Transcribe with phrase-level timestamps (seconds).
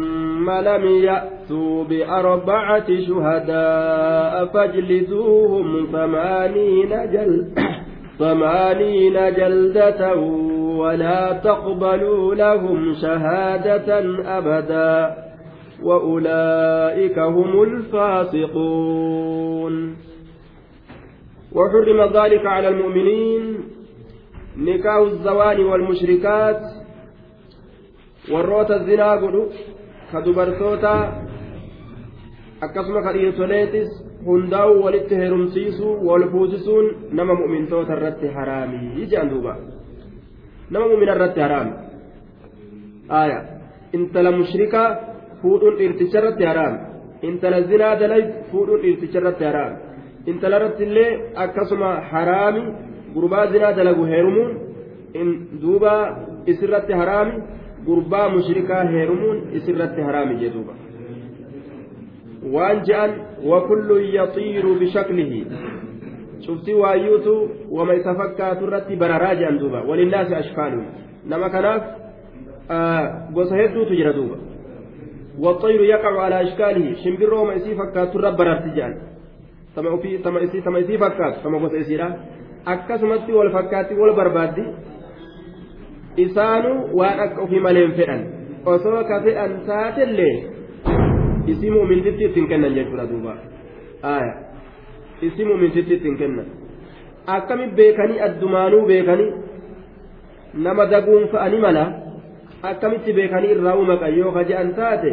[0.00, 7.46] ثم لم يأتوا بأربعة شهداء فاجلدوهم ثمانين جل
[8.18, 10.14] ثمانين جلدة
[10.76, 13.98] ولا تقبلوا لهم شهادة
[14.38, 15.16] أبدا.
[15.82, 18.76] وأولئك هم الفاسقون.
[21.52, 23.58] وحرم ذلك على المؤمنين
[24.56, 26.60] نكاح الزوال والمشركات.
[28.32, 29.16] والروت الزنا
[30.12, 30.94] قلوا كدبرتوتا
[32.60, 33.90] akkasuma ka dhiirtoleetis
[34.24, 36.86] hundaa'u walitti heerumsiisuu wal fuusisuun
[37.18, 39.54] nama mu'mintoota irratti haraamii jedhan duuba
[40.70, 41.74] nama mu'mina irratti haraami
[43.98, 44.88] intala mushrikaa
[45.42, 46.78] fuudhuun dhiirticha irratti haraami
[47.28, 49.76] intala zinaa dalay fuudhuun dhiirticha irratti haraami
[50.30, 51.10] intala irratti illee
[51.44, 52.64] akkasuma haraami
[53.14, 54.50] gurbaa zinaa dalagu heerumuun
[55.62, 55.94] duuba
[56.52, 57.34] isirratti haraami
[57.86, 60.74] gurbaa mushrikaa heerumuun isirratti haraami jedhuuba
[62.54, 63.12] waan je'an
[63.52, 65.40] wakullu yaxiiru bishaklihi
[66.46, 67.34] cufti waayyuutu
[67.70, 70.86] wama isa fakkaatu irratti bararaa je'an duuba walinnaasi ashkaaluun
[71.24, 71.82] nama kanaaf
[73.32, 74.38] gosa hedduutu jira duuba
[75.40, 78.92] والطير يقع على أشكاله شمبرو ما يسي فكات رب بررت جان
[79.76, 82.08] تما في تما يسي تما يسي فكات تما قوس يسيرا
[82.66, 84.56] أكسمت والفكات والبرباد
[86.16, 88.22] isaanu waan akka ofii maleen fedhan
[88.74, 90.34] osoo ka fedhan taatellee
[91.46, 93.36] isii muumintitti ittiin kennan jechuudha duuba
[94.02, 94.34] aya
[95.28, 96.46] isii muumintitti ittiin kennan
[97.26, 99.32] akkami beekanii addumaanuu beekanii
[100.54, 101.84] nama daguunfa'anii mala
[102.62, 105.12] akkamitti beekanii irraa uumaqan yoo ka je'an taate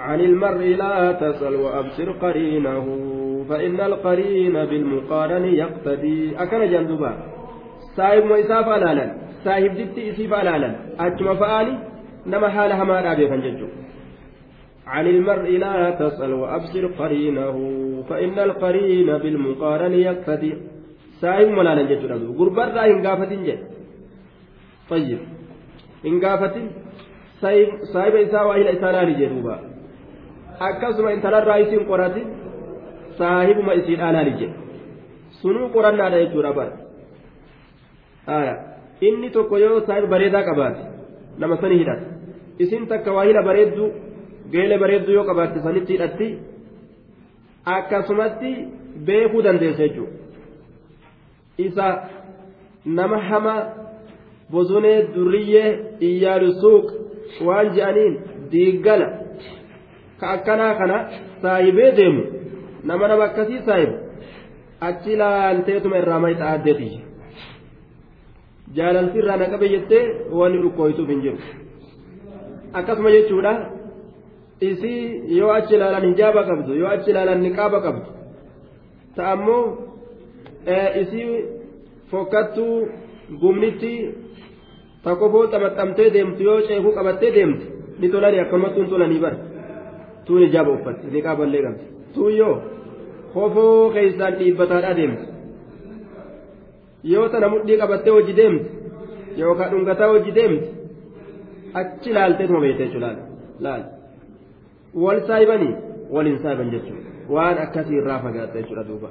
[0.00, 2.86] عن المرء لا تسأل وأبصر قرينه
[3.48, 7.12] فإن القرين بالمقارن يقتدي أكن جندوبا
[7.96, 9.06] سايب وإساف ألالا
[9.44, 10.74] saahibditti isiif alaalan
[11.06, 11.78] achuma fa'aani
[12.26, 13.80] nama haala hamaadhaa beekan jechuudha.
[14.90, 17.56] عن المرء لا تسأل وأبصر قرينه
[18.08, 20.54] فإن القرين بالمقارن يقتدي
[21.20, 22.00] سائم ولا نجد
[22.38, 23.60] قربان راهن قافة جد
[24.90, 25.18] طيب
[26.06, 26.56] إن قافة
[27.92, 29.56] سائب إساء وإلى إساء جدوبا
[30.60, 32.22] أكسما إن تلال رئيسين قراتي
[33.18, 34.52] صاحب ما إسير آلال جد
[35.40, 36.46] سنو قرآن على يجور
[38.28, 38.69] آية
[39.08, 40.82] inni tokko yoo saahiba bareedaa qabaate
[41.38, 42.06] nama sani hidhata
[42.64, 43.84] isin takka waa hila bareeddu
[44.52, 46.28] geele bareeddu yoo qabaatte sanitti hidhatti
[47.76, 48.50] akkasumatti
[49.06, 50.18] beekuu dandeessa jechuudha
[51.66, 51.86] isa
[52.84, 53.54] nama hama
[54.52, 55.68] bosonee duriyyee
[56.10, 56.86] iyyaalu suuq
[57.46, 58.14] waan je'aniin
[58.52, 59.08] diiggala
[60.20, 60.96] ka akkanaa kana
[61.42, 62.24] saahibee deemu
[62.84, 63.94] nama nama akkasii saahibu
[64.88, 67.09] achi laalteetuma irraa mayi xaaddeeti.
[68.76, 70.04] Jaalalti irraa na qabe jettee
[70.38, 71.38] waan dhukkooytuuf hin jiru
[72.78, 73.52] akkasuma jechuudha
[74.70, 78.08] isii yoo achi ilaalan hijaaba qabdu yoo achi ilaalan niqaaba qabdu
[79.16, 79.62] ta'ammoo
[81.02, 81.28] isii
[82.10, 82.74] fokkattuu
[83.40, 83.92] gumnitti
[85.04, 87.66] takofoo xamaxamtee deemtu yoo ceekuu qabattee deemti
[88.00, 89.38] ni tolanii akkanumattuun tolanii bara
[90.26, 92.54] tuun hijaaba uffatti niqaaballee qabdi tuun yoo
[93.34, 95.24] kofoo keessaan dhiibbataadhaa deemti
[97.02, 98.70] yoo tana mudhii qabattee hojii deemte
[99.40, 100.68] yookaan dhungataa hojii deemte
[101.80, 103.10] achi laalteetuma beekte jechuudha
[103.66, 103.84] laal
[105.04, 105.74] wal saayibanii
[106.16, 109.10] waliin saayiban jechuudha waan akkasii irraa fagaatte jechuudha duuba.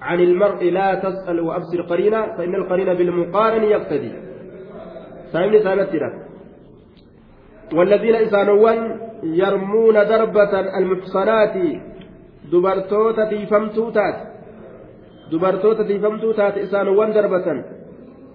[0.00, 4.12] عن المرء لا تسأل وأبصر قرينا فإن القرين بالمقارن يقتدي
[5.32, 5.92] سامي سامت
[7.72, 11.54] والذين إسانوان يرمون دربة المحصنات
[12.52, 14.27] دبرتوتة فمتوتات
[15.30, 17.60] dubartoota tiifamtuu taate isaanowwan darbatan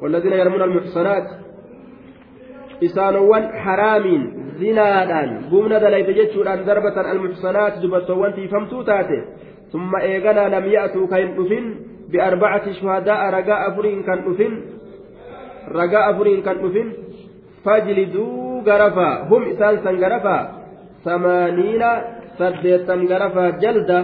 [0.02, 1.28] والذين يرمون المحصنات
[2.88, 4.24] isaanowwan haraamiin
[4.60, 9.20] zinaadhaan gumna dalayte jechuudhaan darbatan almuxsanaat dubartoowwan tiifamtuu taate
[9.74, 11.66] ثم إيغنا لم يأتوا كين دفن
[12.12, 14.54] بأربعة شهداء رجاء أفرين كان دفن
[15.80, 16.88] رجاء أفرين كان دفن
[17.66, 20.38] فاجلدوا غرفا هم إسان سن غرفا
[21.06, 21.84] ثمانين
[22.40, 24.00] سديتم غرفا جلدة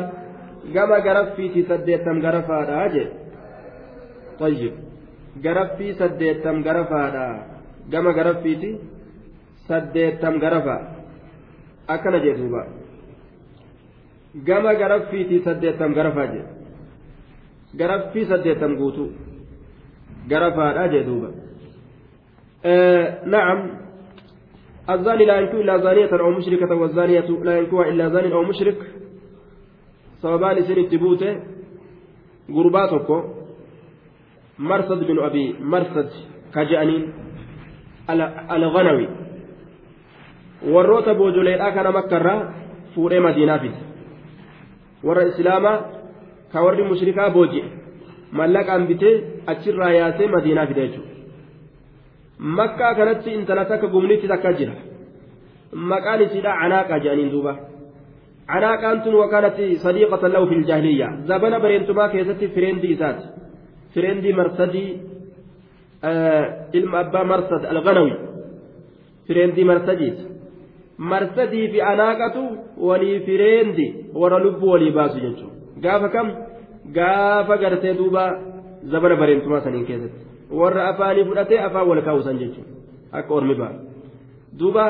[0.75, 3.07] gama garaffiiti saddeettam garafaadha jee
[4.39, 4.73] tayyib
[5.45, 7.25] garaffii saddeettam garafaadha
[7.93, 8.69] gama garaffiiti
[9.67, 10.75] saddeettam garafa
[11.95, 12.61] akkana jee duuba
[14.49, 16.45] gama garaffiiti saddeettam garafaa jee
[17.81, 19.09] garaffii saddeettam guutuu
[20.33, 21.29] garafaadha jee duuba
[23.35, 23.59] نعم
[24.89, 28.77] الزاني لا ينكو إلا زانية أو مشركة والزانية لا ينكوها إلا زان أو مشرك
[30.21, 31.29] sababaan isin itti buute
[32.55, 33.17] gurbaa tokko
[34.57, 36.09] marsad bin abi marsad
[36.53, 37.03] ka je'aniin
[38.55, 39.07] alghanawi.
[40.73, 42.39] Warroota boojoleedhaa kana makkarraa
[42.95, 43.79] fuudhee madiinaa fide.
[45.03, 45.77] Warra islaamaa
[46.51, 47.65] ka warri mushrikaa booji'e
[48.31, 49.15] mallaqaan bitee
[49.47, 51.13] achirraa yaasee madiinaa fide jechuudha.
[52.39, 54.73] Makkaa kanatti intala takka gumnitti takka jira.
[55.91, 57.68] Maqaan isiidha canaaqa jedhaniin duuba
[60.35, 63.27] lahu fil jaahiliyya zabana bareentumaa keessatti fireendii isaati
[63.93, 64.89] fireendii marsadii
[66.73, 68.13] ilma abbaa marsad alganawi
[69.27, 70.23] fireendii marsadiiti
[70.97, 72.43] marsadii fi anaaqatu
[72.77, 76.31] walii fireendi warra lubbuu walii baasu jechuudha gaafa kam
[76.97, 78.23] gaafa gartee duuba
[78.91, 80.25] zabana bareentumaa saniin keessatti
[80.61, 82.73] warra afaanii fudhatee afaan wal kaawusan jechuudha
[83.11, 83.73] akka ormi ba'a
[84.59, 84.85] duuba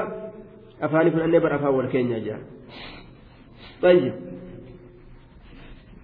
[0.87, 2.39] afaanii fudhannee bara afaan wal keenya jira
[3.82, 4.12] طيب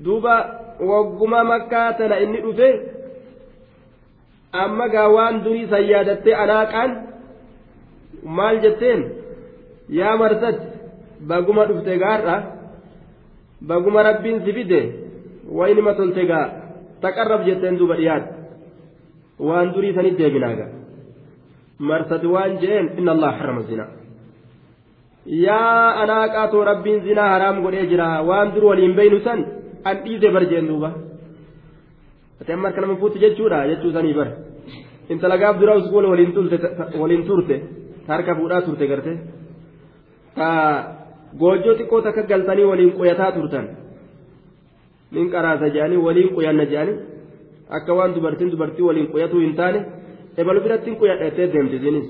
[0.04, 0.34] duuba
[0.90, 2.68] wagguma makkaa tana inni dhufe
[4.62, 6.90] amma gaa waan durii san yaadattee anaaqaan
[8.38, 9.00] maal jetteen
[9.98, 10.56] yaa marsad
[11.30, 12.36] baguma dhufte gaarra
[13.70, 14.80] baguma rabbiin si fide
[15.58, 16.46] waynima tolte gaa
[17.04, 18.28] taqarrab jetteen duuba dhiyaadha
[19.48, 20.66] waan durii sanit deebinaaga
[21.90, 23.90] marsad waan jeen inna allah harrama zinaa
[25.25, 29.39] yaa anaaqaatoo rabbiin zinaa haraam godhee jira waan dur waliin beynu san
[29.83, 30.89] an dhiise bar jeen duuba
[32.41, 34.29] ati amma harka nama fuutti jechuudha jechuu sanii bar
[35.09, 36.07] intala gaaf dura uskuula
[37.01, 37.55] waliin turte
[38.07, 39.11] harka fuudhaa turte garte
[40.37, 40.47] ka
[41.39, 43.65] goojjoo xiqqoo takka galtanii waliin qoyataa turtan
[45.11, 46.97] nin qaraasa jedhanii waliin qoyanna jedhanii
[47.77, 49.79] akka waan dubartiin dubartii waliin qoyatuu hin taane
[50.37, 52.07] ebalu birattiin qoyadheettee deemti isinis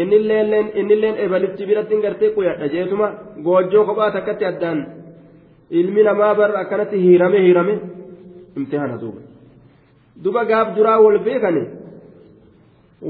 [0.00, 3.06] innilleen ebalitti biratti gartee qoyadha jeetuma
[3.46, 4.78] goojjoo kophaa takkatti addaan
[5.80, 7.74] ilmi namaa bar akkanatti hiirame hiirame
[8.56, 9.20] imtihana duuba
[10.24, 11.62] duba gaaf duraa wal beekane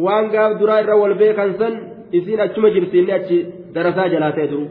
[0.05, 1.75] waan gaaf duraa irra wal beekan san
[2.19, 3.39] isiin achuma jirti inni achi
[3.75, 4.69] darasaa jalaa ta'e duru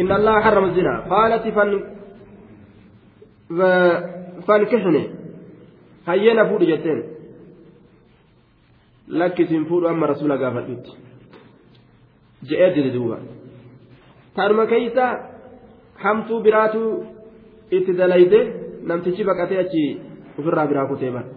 [0.00, 1.70] إن الله حرم الزنا قالت فن
[4.46, 5.02] فانكحني
[6.08, 7.02] هينا فود جتين
[9.08, 10.86] لك سنفود أما رسول قافت
[12.48, 13.18] جئت دوبا
[14.36, 15.06] تارما كيسا
[16.04, 16.80] hamtuu biraatu
[17.76, 18.40] itti dalayde
[18.88, 19.82] namtichi baqatee achi
[20.38, 21.28] ofirraa biraa kutee bara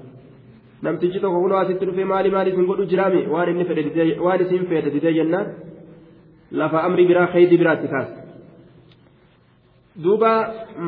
[0.84, 4.66] namtichi tokko kunoo asitti dhufee maali maali isin godhu jiraami waan inni fedhe waan isin
[4.72, 5.48] feete didee jennaan
[6.60, 8.19] lafa amri biraa khaydi biraatti kaasa
[9.96, 10.32] duuba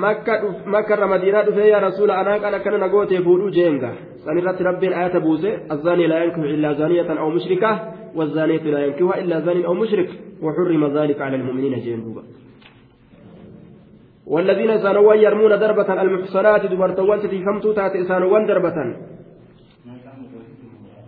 [0.04, 3.90] makka irra madiinaa dhufee yaa rasuula anaa kan akkana nagootee fuudhuu jeenga
[4.26, 7.72] san irratti rabbiin ayata buuse azzaanii laa yankihu illaa zaaniyatan aw mushrika
[8.16, 10.10] والزانية لا ينكحها إلا زان أو مشرك
[10.42, 12.24] وحرم ذلك على المؤمنين جين دوبا
[14.28, 18.78] والذين سانوا يرمون دربة المحصنات دبرتوان تتيفمتو تات سانوا دربة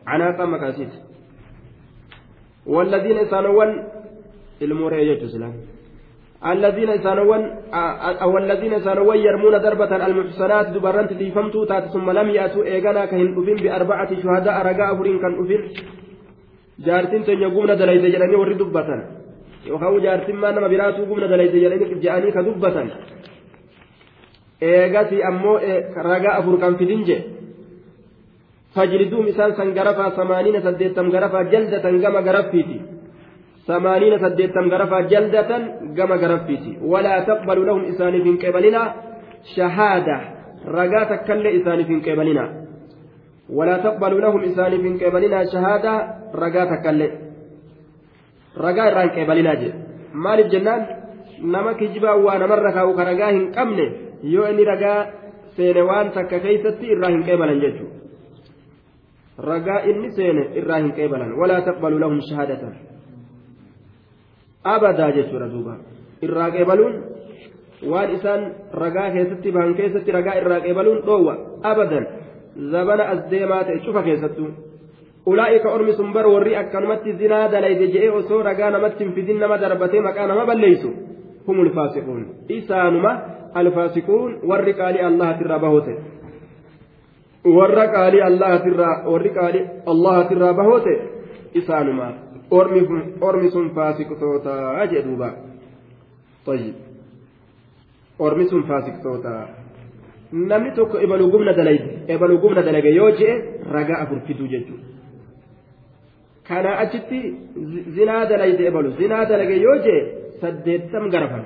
[0.07, 0.93] عناقة مكاسيت
[2.65, 3.63] والذين سانوا
[4.61, 5.53] المورية سلام
[6.51, 7.35] الذين سانوا
[8.23, 13.57] أو الذين سانوا يرمون دربة المحصنات دبران تتيفمتو تات ثم لم يأتوا إيغانا كهن أفين
[13.63, 15.61] بأربعة شهداء رقاء أفرين كان أفين
[16.85, 19.01] جارتين تنيقومنا دليل جلاني ورد دبتان
[19.67, 22.87] yookaan jaartimmaa nama biraatu gumna dalayte jedhanii ka dubbatan
[24.71, 25.55] eegasi ammoo
[26.09, 27.17] ragaa afur kan fidin je
[28.75, 32.77] fajliduum isaan san garafaa samaaniina saddeettam garafaa jaldatan gama garaffiiti
[33.67, 38.81] samaaniina saddeettam garafaa jaldatan gama garaffiiti walaa taqbalu lahum isaaniif hin qeebalina
[39.55, 40.17] shahaada
[40.79, 42.45] ragaa takkallee isaaniif hin qeebalina
[43.49, 45.93] ولا تقبل لهم إسان من قبلنا شهادة
[46.35, 47.11] رقا تكلي
[48.57, 49.77] ragaa irraa hin qeebalinaa jedhe
[50.13, 50.81] maaliif jennaan
[51.53, 53.85] nama kijibaa waa namarra kaa'u ka ragaa hin qabne
[54.33, 54.99] yoo inni ragaa
[55.57, 57.97] seene waan takka keeysatti irraa hin qeebalan jechuudha
[59.49, 60.79] ragaa inni seene irraa
[64.63, 65.77] abadaa jechuudha duuba.
[66.21, 66.93] Irraa qeebaluun
[67.91, 68.43] waan isaan
[68.73, 71.35] ragaa keessatti bahan keessatti ragaa irraa qeebaluun dhoowwa.
[71.63, 72.07] Abadan
[72.71, 74.49] zabana as deemaa ta'e cufa keessattuu.
[75.25, 79.61] Ulaa'ika ormi sun bar warri akkanumatti zinaa dalayde je'ee osoo ragaa namatti hin fidin nama
[79.61, 80.89] darbatee maqaa nama balleeysu.
[81.47, 83.13] Hum ulfaasiquun isaanuma
[83.53, 85.95] alfaasiquun warri qaalii allahatirraa bahoote
[87.45, 90.53] warra qaalii allahatirraa warri qaalii allahatirraa
[91.59, 92.07] isaanuma
[92.51, 95.29] ormi sun faasiqtootaa jee duuba
[98.19, 99.43] ormi sun faasiqtootaa
[100.33, 101.29] namni tokko ebalu
[102.41, 103.33] gumna dalage yoo je'e
[103.71, 104.85] ragaa afur fiduu jechuudha.
[106.47, 107.19] Kanaa achitti
[107.95, 108.91] zinaa dalayde ebalu.
[108.97, 109.99] Zinaa dalage yoo je'e
[110.41, 111.45] saddeettam garafama.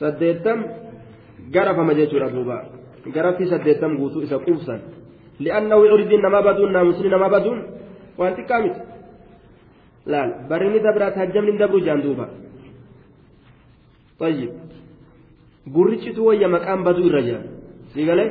[0.00, 0.64] Saddeettam
[1.54, 2.56] garafama jechuudha duuba.
[3.14, 4.80] Garafii saddeettam guutuu isa qubsan
[5.38, 7.58] li'annahu urdiin namaa baduun naamusni namaa baduun.
[8.21, 8.81] waan xiqqaa miti
[10.11, 12.27] laal barini dabraa tahajjamni dabru jaan duuba
[14.17, 14.49] طيب
[15.69, 17.41] gurrichitu wayya maqaan baduu irra jira
[17.93, 18.29] sii galee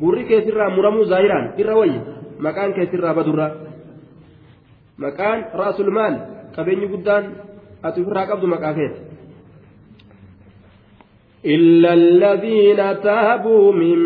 [0.00, 2.00] gurri keessirraa muramuu zaahiraan irra wayya
[2.40, 3.48] maqaan keessirraa badurra
[5.04, 6.14] maqaan ra'asul maal
[6.56, 7.24] qabeenyi guddaan
[7.86, 9.00] ati ofirraa qabdu maqaa keeti
[11.44, 13.98] إلا الذين تابوا من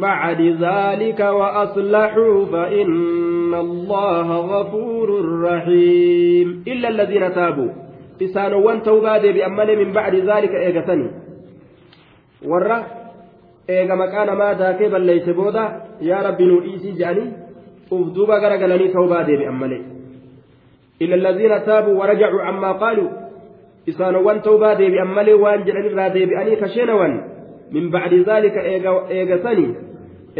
[0.00, 2.88] بعد ذلك وأصلحوا فإن
[3.59, 5.09] الله غفور
[5.41, 7.71] رحيم إلا الذين تابوا
[8.21, 11.07] إسانوان توبادي بأمل من بعد ذلك إيغتني
[12.45, 13.03] ورّا
[14.59, 15.63] daakee balleeyse booda
[16.01, 17.31] yaa rabbi nuu dhiisii jedhanii
[17.91, 19.81] uf duuba gara galanii tawbaa deebi'an malee
[20.99, 23.09] illa allaziina taabuu warajacuu ammaa qaaluu
[23.91, 27.15] isaanowwan tawbaa deebi'an malee waan jedhanirraa deebi'anii kasheenawan
[27.71, 28.61] min bacdi zaalika
[29.19, 29.71] eegasanii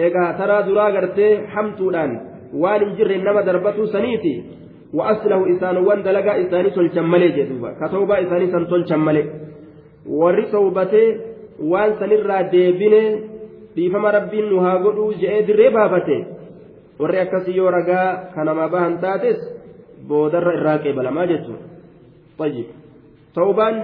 [0.03, 2.13] eega taraa duraa gartee hamtuudhaan
[2.61, 4.33] waan hin jirre nama darbatuu saniiti.
[4.97, 9.25] Wa'aslahu isaanowwan dalagaa isaanii tolchan malee jedhuufa ka toobaa isaanii san tolchan malee.
[10.21, 11.07] Warri toobatee
[11.71, 13.01] waan sanirraa deebine
[13.75, 16.17] dhiifama rabbiin nu haa godhuu je'ee dirree baafate
[16.99, 19.41] warri akkasii yoo ragaa kanama bahan taates
[20.07, 22.63] boodarra irraa qeebalamaa jechuudha.
[23.33, 23.75] Toobaan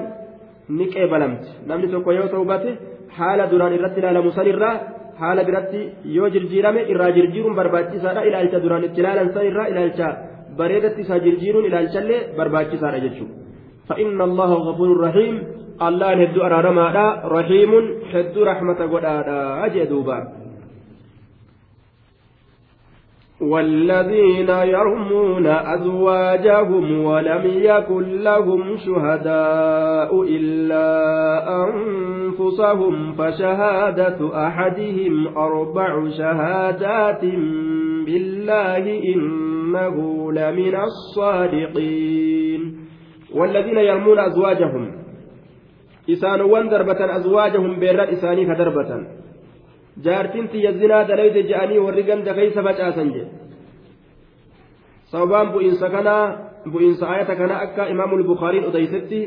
[0.69, 1.49] ni qeebalamti.
[1.65, 2.77] Namni tokko yoo toobate
[3.17, 4.75] haala duraan irratti ilaalamu sanirraa.
[5.21, 5.81] Haala biratti
[6.17, 10.07] yoo jirjiirame irraa jirjiiruun barbaachisaadha ilaalcha duraan itti ilaalan sanirraa ilaalcha
[10.59, 13.35] bareedatti isaa jirjiiruun ilaalchallee barbaachisaadha jechuudha
[13.89, 15.35] فإن الله غفور رحيم
[15.87, 17.05] allaan hedduu araaramaadha
[17.37, 20.17] rahiimun hedduu rahmata godhaadha jee duuba
[23.41, 30.87] والذين يرمون أزواجهم ولم يكن لهم شهداء إلا
[31.63, 37.21] أنفسهم فشهادة أحدهم أربع شهادات
[38.05, 39.95] بالله إنه
[40.31, 42.61] لمن الصادقين
[43.35, 44.99] والذين يرمون أزواجهم.
[46.69, 49.28] darbatan azwaajahum beerran isaanii ka darbatan
[52.09, 53.31] ganda keeysa facaasan jedhe
[55.11, 56.23] sababaan bu'iinsa kanaa
[56.73, 59.21] bu'iinsa ayata kana akka imaamul bukaariin odeysetti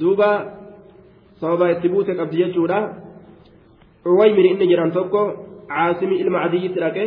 [0.00, 0.30] duuba
[1.40, 2.78] sababa itti buute qabdi jechuudha
[4.12, 5.20] uwaymiri inni jedhan tokko
[5.72, 7.04] caasimii ilma cadiyyitti dhaqe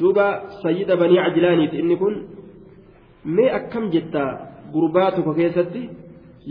[0.00, 0.26] duuba
[0.62, 2.14] sayyida banii cajilaaniiti inni kun
[3.36, 4.24] mee akkam jetta
[4.74, 5.82] gurbaa tokko keessatti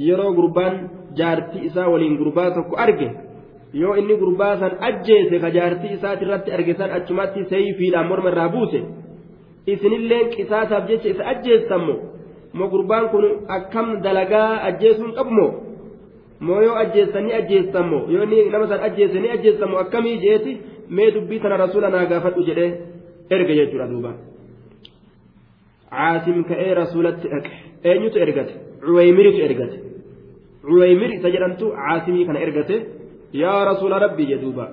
[0.07, 0.75] yeroo gurbaan
[1.19, 3.09] jaartii isaa waliin gurbaa tokko arge
[3.81, 8.49] yoo inni gurbaa san ajjeese ka jaartii isaati irratti arge san achumatti seeyfiidhaan morma irraa
[8.55, 8.79] buuse
[9.73, 11.95] isinillee qisaasaaf jecha isa ajjeessammo
[12.57, 12.67] moo?
[12.73, 13.25] Gurbaan kun
[13.57, 15.45] akkam dalagaa ajjeesuun qabmo
[16.45, 20.53] moo yoo ajjeessan ni ajjeessammo yoo inni nama san ajjeese ni ajjeessammo akkamii jeeti?
[20.89, 22.71] Mee dubbii tana rasuula naa gaafadhu jedhee
[23.29, 24.11] erge jechuudha duuba.
[25.89, 27.51] Caasim ka'ee rasuulatti dhaqe.
[27.89, 28.53] Eenyutu ergate?
[28.85, 29.77] Cuwaymiritu ergate?
[30.67, 32.75] Cuwaymir isa jedhamtu caasimii kana ergate
[33.41, 34.65] yaa rasuula rabbii jedhuuba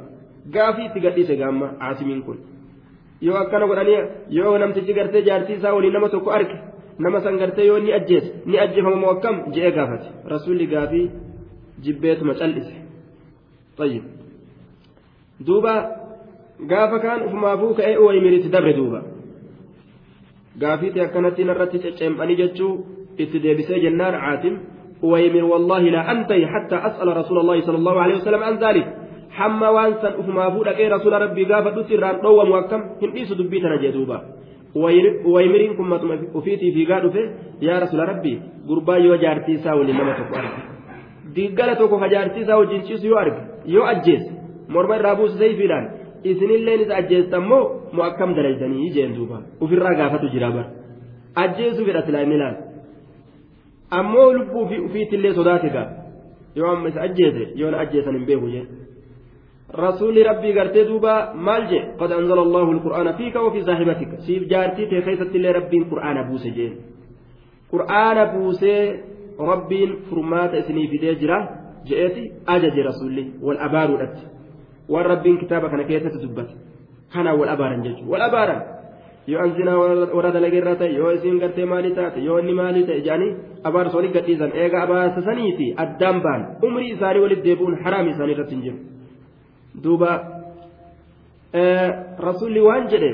[0.54, 2.38] gaafii itti gadhiise gaamma aasimiin kun.
[3.26, 3.98] Yoo akkana godhanii
[4.36, 6.56] yoo namtichi gartee jaartii isaa waliin nama tokko arge
[6.98, 9.36] nama san gartee yoo ni ajjeese ni ajjeefama moo akkam?
[9.54, 10.08] Je'ee gaafate.
[10.32, 11.10] Rasuulli gaafii
[11.84, 12.74] jibbeetuma cal'ise.
[13.78, 14.04] Xayyib
[15.46, 15.74] duuba
[16.72, 19.00] gaafa kaan ufumaafuu ka'ee uwayimiritti dabre duuba.
[20.62, 22.72] Gaafiitii akkanatti narratti cecceemphanii jechuu
[23.22, 24.56] itti deebisee jennaan caasim.
[25.02, 28.86] ويمن والله لا أنتهي حتى أسأل رسول الله صلى الله عليه وسلم عن ذلك
[29.30, 34.18] حما وانسا أفما فودا كي رسول ربي قافة تسران قوة موكم هنديس دبيتنا جدوبا
[35.24, 35.96] ويمرين كما
[36.34, 37.10] أفيتي في قادو
[37.62, 38.34] يا رسول ربي
[38.68, 40.14] قربا يو جارتي ساو لنما
[41.34, 43.42] diggala tokko hajaartiisaa wajjinchiisu yoo arge
[43.74, 44.32] yoo ajjeesse
[44.68, 45.86] morma irraa buusu sayfiidhaan
[46.24, 47.60] isinilleen isa ajjeessan moo
[47.92, 50.66] moo akkam dalaysanii jeen duuba ofirraa gaafatu jira bar
[51.44, 52.56] ajjeesuu fedha silaamin ilaal
[53.98, 55.88] ammoo lubbuu fi ufiitillee sodaate gaa
[56.54, 58.64] yoo amma isa ajjeese yoo na ajjeesan hin beeku jee
[59.84, 61.14] rasuulli rabbii gartee duuba
[61.48, 66.24] maal jee qad anzala allahu alqur'aana fiika wafi saahibatika siif jaartii tee keessattillee rabbiin qur'aana
[66.30, 66.72] buuse jeen
[67.72, 68.80] qur'aana buusee
[69.52, 71.38] rabbiin furmaata isinii fidee jira
[71.88, 74.22] je'eeti ajaje rasuulli wal abaaruudhatti
[74.92, 76.54] waan rabbiin kitaaba kana keessatti dubbate
[77.12, 78.60] kanaan wal abaaran jechuudha wal abaaran
[79.32, 79.76] yoo an zinaa
[80.16, 83.30] warra dalageerraa ta'e yoo isiin gartee maalii taate yoo inni maalii ta'e jedhanii
[83.70, 88.54] abaarsa walitti gadhiisan eega abaarsa saniiti addaan ba'an umrii isaanii walitti deebi'uun haraami isaanii irratti
[88.56, 88.78] hin jiru
[89.84, 90.10] duuba
[92.28, 93.10] rasuulli waan jedhe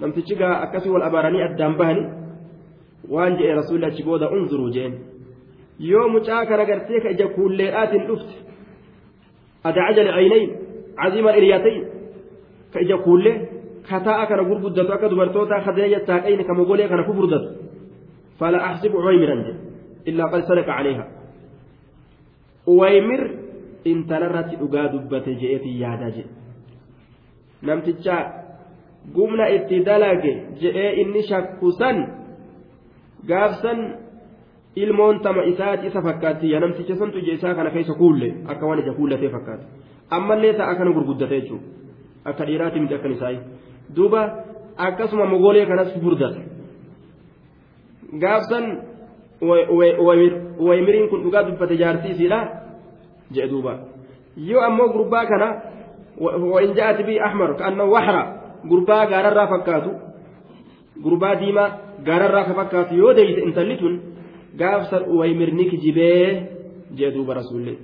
[0.00, 2.06] namtichi gaa akkasii wal abaaranii addaan bahanii
[3.16, 4.94] waan jedhe rasuulli achi booda unzuruu jeen
[5.90, 8.34] yoo mucaa kana gartee ka ija kuulleedhaatiin dhufte
[9.70, 10.50] adacajal aynayn
[11.02, 11.82] caziiman iryatayn
[12.72, 13.34] ka ija kuullee
[13.90, 17.48] kataa'a kana gurguddatu akka dubartoota kadeeyya taaqayni ka mogolee kana fufurdatu
[18.38, 19.60] fala axsibu uwaymiran jedhe
[20.10, 21.04] illaa qad sadaqa caleeha
[22.66, 23.22] uwaymir
[23.92, 26.32] intalarratti dhugaa dubbate je'eetiin yaadaa jedhe
[27.68, 28.16] namticha
[29.16, 31.98] gumna itti dalage je'ee inni shakkusan
[33.28, 33.80] gaafsan
[34.76, 38.80] ilmoon tama isaati isa fakkaatti yaa namticha santu ija isaa kana keessa kuulle akka waan
[38.84, 39.64] ija kuullatee fakkaata
[40.16, 41.66] ammallee ta'a kana gurguddate jechuudha
[42.30, 43.32] akka dhiiraati miti akkan isaa
[43.96, 44.22] duuba
[44.86, 46.40] akkasuma mogolee kanas furdata
[48.22, 48.64] gaafsan
[50.66, 52.38] waymiriin kun dhugaa dubbate jaartii isiidha
[53.34, 53.72] jedhe duuba
[54.48, 55.48] yoo ammoo gurbaa kana
[56.52, 58.22] wain ja'ati bii ahmar ka'annahu waxra
[58.70, 59.90] gurbaa gaararraa fakkaatu
[61.04, 61.68] gurbaa diimaa
[62.06, 63.94] gaararraa ka fakkaatu yoo deeyse intalli tun
[64.60, 66.28] gaafsan waymirni kijibee
[66.98, 67.76] jedhe duuba rasuullee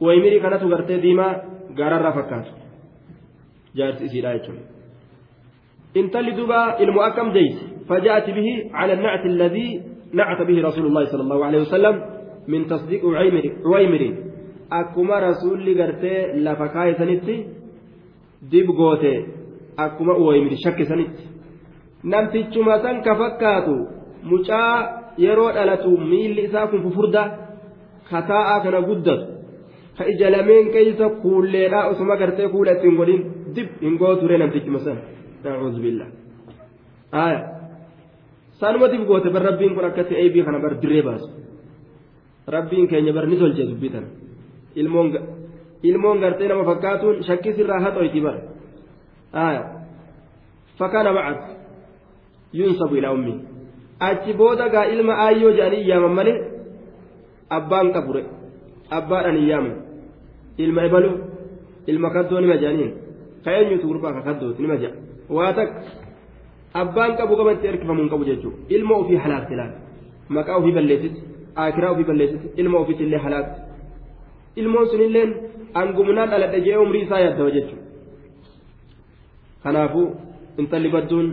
[0.00, 1.32] waymirii kanatu gartee diimaa
[1.78, 2.50] gaararraa fakkaatu
[3.78, 4.62] jaartii isiidha jechuudha
[6.00, 9.82] intalli duuba ilmu akkam deeyse فجاءت به على النعت الذي
[10.12, 11.94] نعت به رسول الله صلى الله عليه وسلم
[12.48, 13.02] من تصديق
[13.66, 14.04] عويمر
[14.72, 17.28] أكما رسول قرتي لفكاي سنت
[18.50, 19.26] ديب غوتي
[19.78, 21.16] أكما عويمر شك سنت
[22.04, 22.40] نمتي
[22.84, 23.76] سن كفكاتو
[24.30, 24.62] مجا
[25.18, 27.22] yeroo dhalatu miilli isaa kun fufurda
[28.10, 29.24] kataa'aa kana guddatu
[29.98, 33.20] ka ija lameen keeysa kuulleedhaa osuma gartee kuula ittiin godhin
[33.56, 34.96] dib hin gooture namtichuma san
[35.50, 36.08] nacuuzu billah
[37.12, 37.40] aya
[38.60, 41.28] sanuma dib goote bar rabbiin kun akkatti eebii kana bar dirree baasu
[42.54, 44.08] rabbiin keenya bar ni tolche dubbii tana
[44.80, 45.08] ilmoon
[45.82, 48.36] ilmoon gartee nama fakkaatuun shakkisirraa haxoyti bar
[49.32, 49.62] aya
[50.78, 51.38] fakkaana bacad
[52.58, 53.38] yunsabu ilaa ummii
[54.08, 56.36] achi booda gaa ilma aayyoo jedhanii yaaman malee
[57.58, 58.22] abbaan qabure
[58.98, 59.74] abbaadhaan hin yaaman
[60.64, 61.10] ilma ebalu
[61.90, 62.92] ilma kaddoo nima jedhaniin
[63.44, 64.96] ka eenyutu gurbaa ka kaddooti nima jedha
[65.28, 65.80] waa takka
[66.82, 69.72] abbaan qabu qabatti erkifamuu hin qabu jechuudha ilma ofii halaakti laal
[70.38, 71.20] maqaa ofii balleessiti
[71.66, 73.60] akiraa ofii balleessiti ilma ofiitti illee halaakti
[74.60, 75.30] ilmoon sunilleen
[75.82, 77.84] angumnaan dhaladhe jee umrii isaa yaaddawa jechuudha
[79.62, 80.06] kanaafuu
[80.64, 81.28] intalli badduun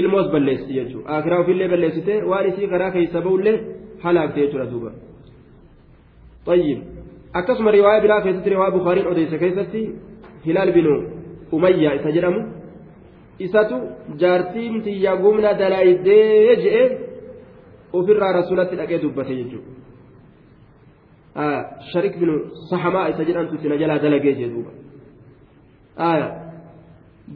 [0.00, 3.56] ilmoos balleessi jechuudha akiraa ofiillee balleessite waan isii karaa keessa ba'ullee
[4.04, 4.92] halaakte jechuudha duuba
[6.46, 6.78] طيب
[7.38, 9.80] akkasuma riwaayaa biraa keessatti riwaayaa bukaariin odeyse keessatti
[10.46, 10.94] hilaal binu
[11.52, 12.40] umayyaa isa jedhamu.
[13.46, 13.76] Isatu
[14.20, 16.82] jaartiin tiyya gumna dalaydee je'e
[17.92, 19.70] ofirraa rasulatti dhaqee dubbate jechuudha.
[21.92, 22.34] Sharik binu
[22.70, 24.72] sahamaa isa jedhamtu sina jalaa dalagee jee duuba.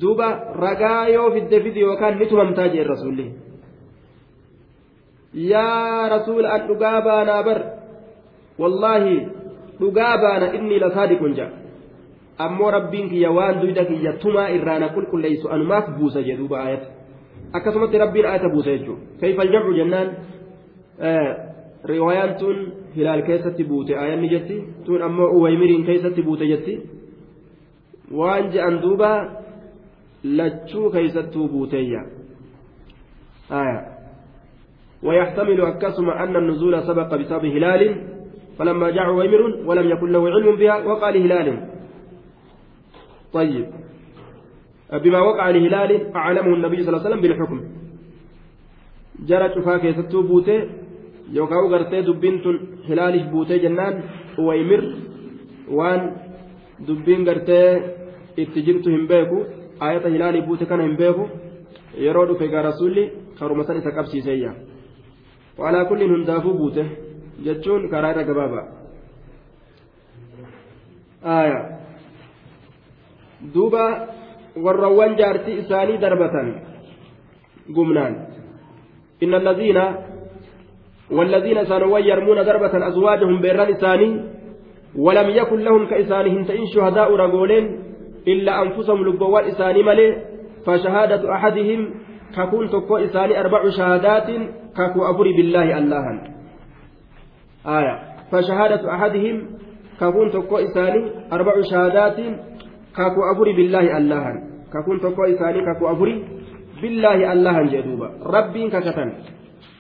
[0.00, 0.29] Duuba
[0.64, 3.27] ragaa yoo fidde fidi yookaan ni tumamtaa jeen rasuulli.
[5.35, 7.61] Yaa rasuula an dhugaa baanaa bar.
[8.61, 9.14] Wallaahi
[9.81, 11.63] dhugaa baana inni la saadiqun jaa
[12.38, 16.87] ammoo rabbiin kiyya waan duyda kiyya tumaa irraa na qulqulleessu anumaaf buusa jee duuba ayata
[17.53, 20.09] akkasumatti rabbiin ayata buusa jechuudha kayfal jamcu jennaan
[21.85, 22.57] riwaayaan tun
[22.97, 26.81] hilaal keessatti buute ayanni jetti tun ammoo uwaymiriin keessatti buute jetti
[28.12, 29.11] waan je'an duuba
[30.25, 32.05] lachuu keeysattuu buuteeyya
[35.05, 37.83] ويحتمل أكسم أن النزول سبق بسبب هلال
[38.59, 41.73] فلما جاء عويمر ولم يكن له علم بها وقع لهلال
[43.34, 43.65] طيب
[45.03, 47.60] بما وقع لهلال أعلمه النبي صلى الله عليه وسلم بالحكم
[49.29, 50.58] جرى شفاك يستو بوتي
[51.38, 52.36] يوكاو غرتي دبين
[52.89, 53.93] هلال بوتي جنان
[54.39, 54.82] عويمر
[55.77, 56.01] وان
[56.88, 57.62] دبين غرتي
[58.39, 59.39] اتجرت هم بيكو
[59.79, 61.29] ayata hilaalii buute kana hin beeku
[62.05, 63.03] yeroo dhufe gaa rasuulli
[63.39, 64.53] karuma san isa qabsiiseeyya
[65.58, 66.86] waalaa kulliin hundaafuu buute
[67.45, 68.65] jechuun karaa irra gabaabaa
[71.36, 71.72] aya
[73.54, 73.85] duuba
[74.64, 76.48] warrawwan jaartii isaanii darbatan
[77.74, 78.14] gumnaan.
[79.20, 79.85] Inna allaziina
[81.11, 84.24] والذين سانوا يرمون ضربة أزواجهم بيران إساني
[84.96, 87.64] ولم يكن لهم كإسانهم تئن شهداء رجولين
[88.28, 90.22] إلا أنفسهم لبوان إساني ملي
[90.66, 91.80] فشهادة أحدهم
[92.37, 94.28] ككون تكو إساني أربع شهادات
[94.76, 96.04] ككو أبري بالله الله
[97.66, 97.94] آية
[98.33, 99.46] فشهادة أحدهم
[100.00, 102.18] ككون تكو إساني أربع شهادات
[102.97, 104.23] ككو أبري بالله الله
[104.73, 106.15] ككون تكو إساني ككو أبري
[106.82, 109.10] بالله الله جدوبا ربي ككتن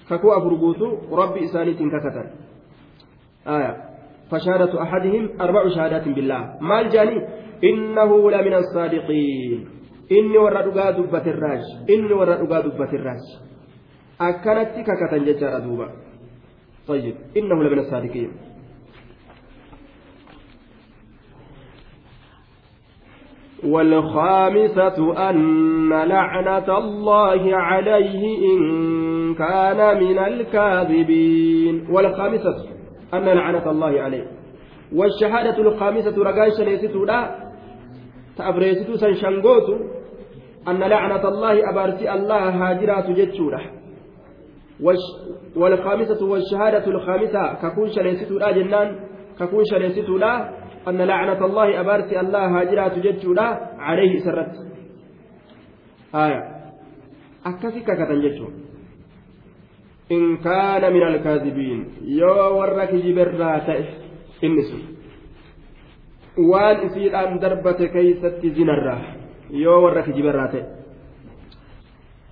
[0.09, 0.87] ككو أبرغوتو
[1.21, 2.27] ربي إساني ككتن
[3.47, 3.73] آية
[4.31, 7.17] فشهادة أحدهم أربع شهادات بالله ما الجاني
[7.63, 9.59] إنه لمن الصادقين
[10.11, 13.23] إني ورا دغا دبت الراج إني ورا دغا دبت الراج
[14.21, 15.87] أكنت ككتن ججار دوبا
[16.87, 18.31] طيب إنه لمن الصادقين
[23.64, 28.22] والخامسة أن لعنة الله عليه
[28.54, 31.86] إن كان من الكاذبين.
[31.90, 32.56] والخامسة
[33.14, 34.26] أن لعنة الله عليه.
[34.94, 36.22] والشهادة الخامسة
[36.60, 37.44] ليستو لا
[38.38, 39.76] تأبريستو سنشنغوتو
[40.68, 43.60] أن لعنة الله أبارسي الله هاجرات جتشورة
[45.56, 47.88] والخامسة والشهادة الخامسة ككون
[48.38, 48.96] لا جنان
[49.40, 49.64] ككون
[50.18, 50.50] لا
[50.87, 53.47] أن لعنة الله أبارسي الله هاجرات جتشورة
[53.79, 54.53] عليه سرت
[56.15, 56.41] آية
[57.45, 58.47] أكسي ككتن جتشو
[60.11, 61.79] إن كان من الكاذبين
[62.19, 63.67] يو ورك جبرات
[64.43, 64.77] إنسو
[66.39, 68.99] waan isiidhaan darbate keeysatti zinarraa
[69.63, 70.63] yoo warra kijibarraa ta'e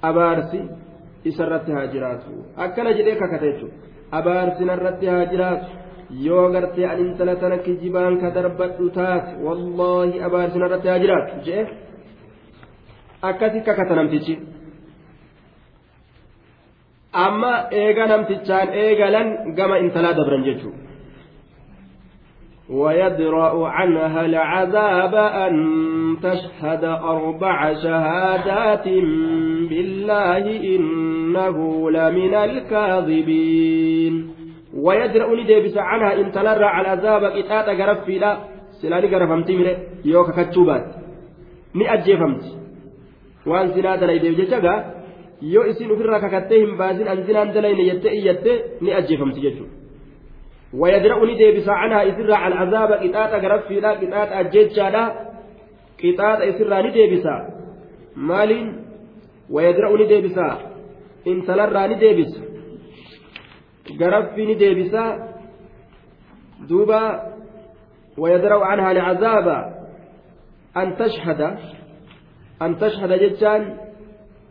[0.10, 0.60] abaarsi
[1.32, 3.76] isarratti haa jiraatu akkana jedhee kakate jechuudha
[4.20, 5.66] abaarsi narratti haa jiraatu
[6.27, 11.73] yoo gartee an intala tana kijibaan ka darbadhu taate wallaahi abaarsi narratti haa jiraatu jedhe
[13.31, 14.35] akkasi kakata namtichi
[17.27, 20.93] amma eega namtichaan eegalan gama intalaa dabran jechuudha.
[22.73, 25.55] ويدرأ عنها العذاب أن
[26.23, 28.89] تشهد أربع شهادات
[29.69, 30.45] بالله
[30.77, 34.15] إنه لمن الكاذبين
[34.77, 38.39] ويدرأ ندبس عنها إن تلرى على العذاب إتاتا قرف لا
[38.81, 41.03] سلاني قرفمت مره يوكا كتشوبات
[41.75, 42.51] ni ajjeefamti
[43.47, 44.73] waan zinaa dalaydeef jechaga
[45.53, 49.83] yoo isin ofirraa kakattee baasin an zinaan dalayne jettee iyyatte ni ajjeefamti jechuudha
[50.81, 55.05] ويدرأ نديبس عنها إسرع على العذاب قطاطا غرفي لا قطاطا أجيتشا لا
[56.03, 57.27] قطاطا إسرع نديبس
[58.17, 58.53] مال
[59.51, 60.39] ويدرأ نديبس
[61.27, 61.83] إن تلرى
[63.91, 64.97] نديبس غرفي نديبس
[66.69, 67.33] دوبا
[68.19, 69.47] ويدرأ عنها العذاب
[70.77, 71.57] أن تشهد
[72.63, 73.77] أن تشهد جتان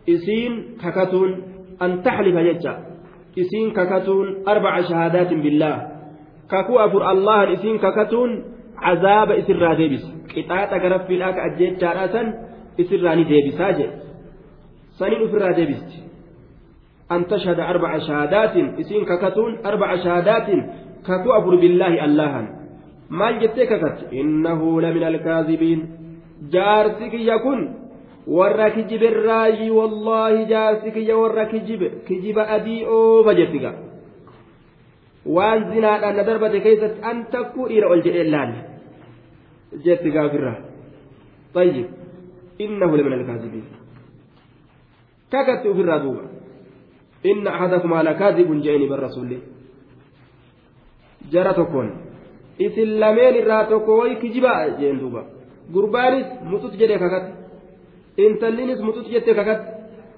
[0.10, 1.41] إسين ككتون
[1.82, 2.84] أن تحلف جتان
[3.39, 5.91] إسين ككتون أربع شهادات بالله
[6.52, 8.32] kakuu afur allahan isiin kakatuun
[8.76, 12.28] cazaaba isirraa deebisa qixaaxa garaffiidhaa ka ajjeechaadhaa san
[12.82, 13.96] isirraa ni deebisaa jedhe
[15.00, 15.98] saniin ofirraa deebisti
[17.14, 20.61] an tashhada arbaca shahaadaatin isiin kakatuun arbaca shahaadaatin
[21.09, 22.47] kakuu afur billaahi allahan
[23.19, 25.81] maal jettee kakatte innahu lamina alkaazibiin
[26.55, 27.61] jaarsi kiyya kun
[28.38, 33.71] warra kijibirraayi wallaahi jaarsi kiyya warra kijibe kijiba adii oofa jettiga
[35.37, 38.61] waan zinaadhaan na darbate keessatti an takkuu dhiira ol jedhee laalla
[39.88, 40.57] jetti gaafirraa
[41.57, 41.87] طيب
[42.61, 43.64] إنه لمن الكاذبين
[45.33, 46.21] ككت في الرادوبة
[47.26, 49.38] إن أحدكم على كاذب جاءني بالرسول
[51.32, 51.88] جرى تكون
[52.62, 55.24] إذن لمن الراتوكوي كجبا جين دوبا
[55.76, 57.30] gurbaanis muxut jedhee kakate
[58.26, 59.64] intallinis muxut jettee kakate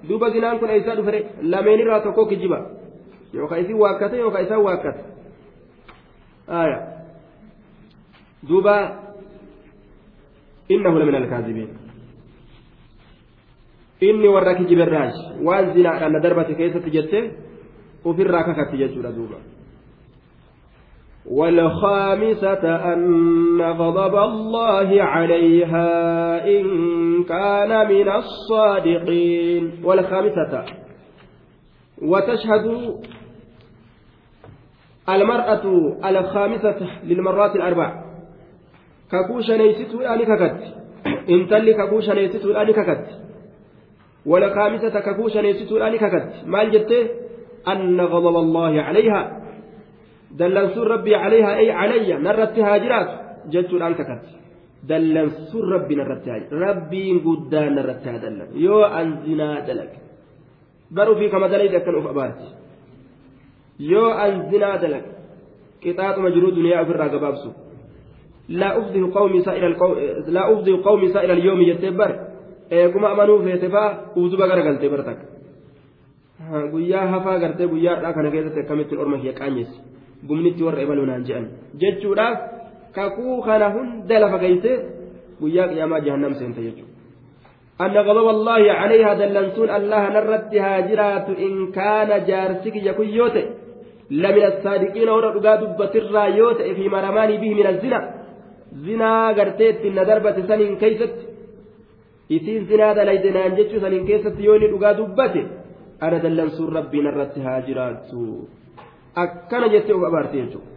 [0.08, 1.20] duuba zinaan kun eessaa dhufere
[1.52, 2.60] lameenirraa tokko kijiba
[3.34, 5.02] yookaan isin waakkate yookaan isaan waakkate
[6.62, 6.78] aya
[8.50, 8.76] duuba
[10.74, 11.70] innahu lamina alkaazibiin
[14.10, 17.20] inni warra kijiberraash waan zinaadhaan na darbate keessatti jette
[18.06, 19.40] ofirraa kakatti jechuudha duuba.
[21.26, 25.88] والخامسة أن غضب الله عليها
[26.48, 26.64] إن
[27.24, 30.66] كان من الصادقين والخامسة
[32.02, 32.96] وتشهد
[35.10, 38.04] المرأة الخامسة للمرات الأربع
[39.12, 40.62] ككوش نيستو الآن ككت
[41.30, 43.06] إن تلي ككوش نيستو الآن ككت
[44.26, 44.96] والخامسة
[45.42, 46.30] نيستو الآن ككت.
[46.46, 46.92] ما جت
[47.68, 49.22] أن غضب الله عليها.
[50.40, 53.10] دلنسور ربي عليها أي علي نرت هاجرات.
[53.54, 54.26] جت الآن ككت.
[54.90, 59.94] دلنسور ربي نرت ربي قدان نرت دلن يو أنزنا دلك.
[60.96, 62.50] برو في كما دليل كان أف أبارتي
[63.80, 65.04] yoo an zinaa dalag
[65.82, 67.50] qixaaxuma jiruu duniyaa ofirraa gabaabsu
[68.50, 69.08] laa ufdihu
[70.86, 72.12] qawmi saa'ira alyoomi jettee bar
[72.71, 75.27] eeguma amanuu feete faa uzuba gara galtee bar takka
[76.73, 79.79] guyyaa hafaa gartee guyyaadhaa kana keessatti akkamittiin orma kiyya qaanyeessi
[80.29, 81.49] gumnitti warra ebaluu naan je'an
[81.81, 82.39] jechuudhaaf
[82.97, 84.71] kakuu kana hunda lafa geeyse
[85.41, 86.97] guyyaa qiyaamaa jahannam seente jechuudha.
[87.81, 93.45] أن غضب الله عليها دلنسون الله نرت هاجرات إن كان جارسك يكون يوتي
[94.11, 97.99] لمن الصادقين ورا dhugaa dubbatirraa yoo ta'e fi maramaanii bihi min azina
[98.85, 101.23] zinaa garteetti na darbate saniin keeysatti
[102.36, 105.42] isiin zinaa dalayde naan jechuu saniin keessatti yoo inni dhugaa dubbate
[106.06, 108.20] ana dallansuun rabbiin irratti haa jiraattu
[109.24, 110.70] akkana jettee of abaarte jechuudha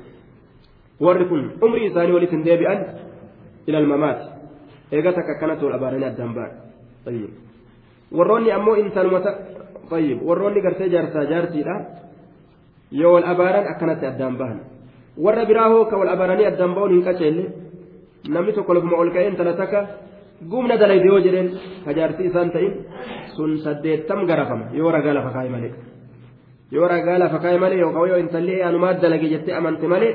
[1.07, 2.81] warri kun umrii isaanii walitti hin deebi'an
[3.67, 4.27] ilaalmamaati
[4.99, 7.21] eega takka akkanatti wal abaaranii addaan ba'an
[8.19, 9.31] warroonni ammoo intalumata
[9.91, 11.77] fayyib warroonni gartee jaarsaa jaartiidha
[13.01, 14.59] yoo wal abaaran akkanatti addaan bahan
[15.25, 17.45] warra biraa hoo ka wal abaaranii addaan ba'uun hin qaceelle
[18.35, 19.81] namni tokko lafuma ol ka'ee intala takka
[20.53, 21.49] gumna dalayde yoo jedheen
[21.85, 22.73] ka jaartii isaan ta'in
[23.37, 25.73] sun saddeettam garafama yoo ragaa lafa kaa'e malee
[26.77, 30.13] yoo ragaa lafa kaa'e malee yookaan yoo intalli anumaa dalage jettee amante malee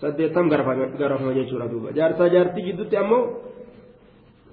[0.00, 3.22] saddeettam garafama jechuudha duuba jaarsaa jaartii gidduutti ammoo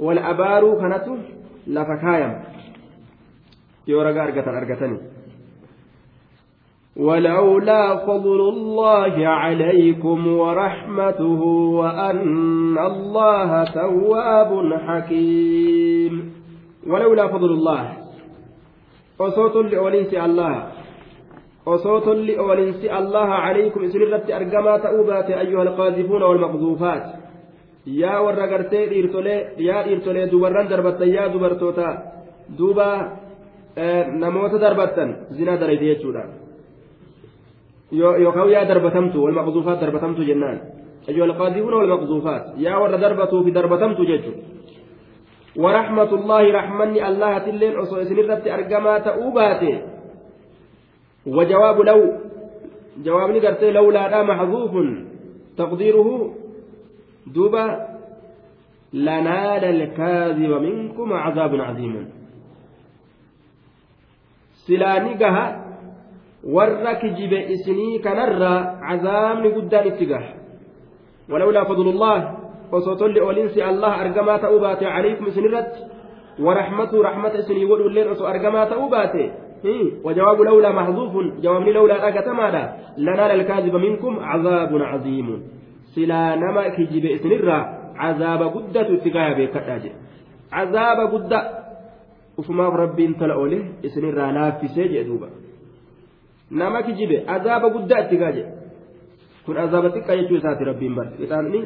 [0.06, 1.12] wal abaaruu kanatu
[1.76, 2.38] lafa kaayama
[3.92, 5.00] yoo ragaa argatan argatanii.
[6.98, 11.42] ولولا فضل الله عليكم ورحمته
[11.80, 14.52] وأن الله تواب
[14.88, 16.14] حكيم.
[16.88, 17.84] ولولا فضل الله.
[19.22, 20.68] أصوت لأولنس الله.
[21.68, 23.80] أصوت لأولنس الله عليكم.
[23.84, 27.06] إسررت أرقما تأوبات أيها القاذفون والمقذوفات.
[27.86, 31.88] yaa warra gartee dhiirtolee yaa dhiirtolee dubarran darbattan yaa dubartoota
[32.58, 32.88] duuba
[34.22, 36.24] namoota darbattan zinaa dalayte jechuudha
[38.66, 40.58] darbatamtu wal maqzuufaat darbatamtu jennaan
[41.08, 44.54] ayyuhal alqaadibuuna wal maqzuufaat yaa warra darbatuu fi darbatamtu jechuudha
[45.56, 46.12] ورحمة
[46.52, 49.82] رحمني الله تلين أصو إسنرت أرقما تأوباتي
[51.26, 52.00] وجواب لو
[53.06, 54.74] جواب نقرتي لولا لا محذوف
[55.58, 56.10] تقديره
[57.28, 57.66] دوبا
[58.94, 62.10] لنال الكاذب منكم عذاب عظيم
[64.68, 65.14] سلاني
[66.44, 70.26] قها ورك جب إسني كنرى عذاب قدام اتقاه
[71.30, 72.38] ولولا فضل الله
[72.72, 75.74] وصوتل أولنسي الله أرقما تأوبات عليكم سنرت
[76.40, 79.16] ورحمته رحمة إسني ولو الليل أرقما تأوبات
[80.04, 85.44] وجواب لولا محذوف جواب لولا أقتمالا لنال الكاذب منكم عذاب عظيم
[85.96, 89.96] nama kijibe isinirraa cazaaba guddatu itti gaaya beekadhaa jedhe
[90.50, 91.50] cazaaba guddaa
[92.38, 95.28] ufumaaf rabbiin tola oole isinirraa laaffisee jedhe duuba.
[96.62, 98.52] Nama kijibe azaaba guddaa itti gaa jedhe
[99.46, 101.60] kun azaaba xiqqaa jechuu isaati rabbiin bar ixaanni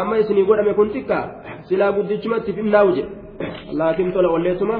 [0.00, 1.24] amma isinii godhame kun xiqqaa
[1.68, 3.12] silaa guddichumatti finnaa'u jedhe
[3.78, 4.76] laakiin tola olleessuma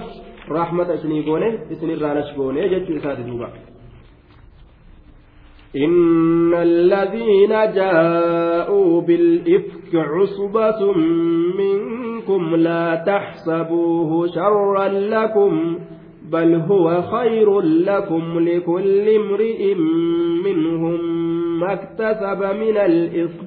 [0.59, 3.51] rahmata isinii goone isinirraa lash goone jechuu isaati duuba.
[5.85, 10.93] إن الذين جاءوا بالإفك عصبة
[11.61, 15.79] منكم لا تحسبوه شرا لكم
[16.33, 19.75] بل هو خير لكم لكل امرئ
[20.45, 21.01] منهم
[21.61, 23.47] ما اكتسب من الإثم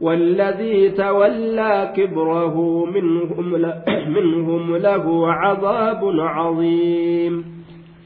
[0.00, 3.52] والذي تولى كبره منهم,
[4.16, 7.44] منهم له عذاب عظيم.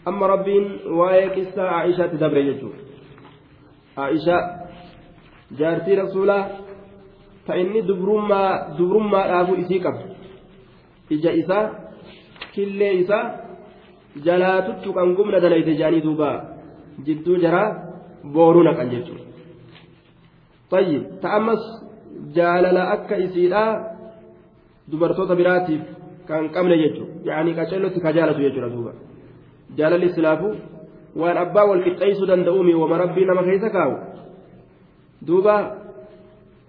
[0.09, 0.49] أما رب
[0.87, 2.87] ويكس عائشة دبر يجوز
[3.97, 4.59] aishaa
[5.59, 6.49] jaartii rasuulaa
[7.47, 10.01] ka inni dubrummaadhaafu isii qabu
[11.17, 11.71] ija isaa
[12.53, 13.25] killee isaa
[14.25, 16.31] jalaatuttu kan gumna dalayte jedhanii duuba
[17.07, 17.69] jidduu jaraa
[18.35, 19.25] booruu naqan jechuudha
[20.71, 21.63] tayyib ta'ammas
[22.37, 23.71] jaalala akka isiidhaa
[24.91, 25.83] dubartoota biraatiif
[26.29, 28.93] kan qabne jechuudha yaa'anii qaceellotti ka jaalatu jechuudha duuba
[29.79, 30.55] jaalalli silaafuu.
[31.17, 33.95] waan abbaa wal qixxeessuu danda'uumi wama rabbii nama keessa kaa'u
[35.29, 35.55] duuba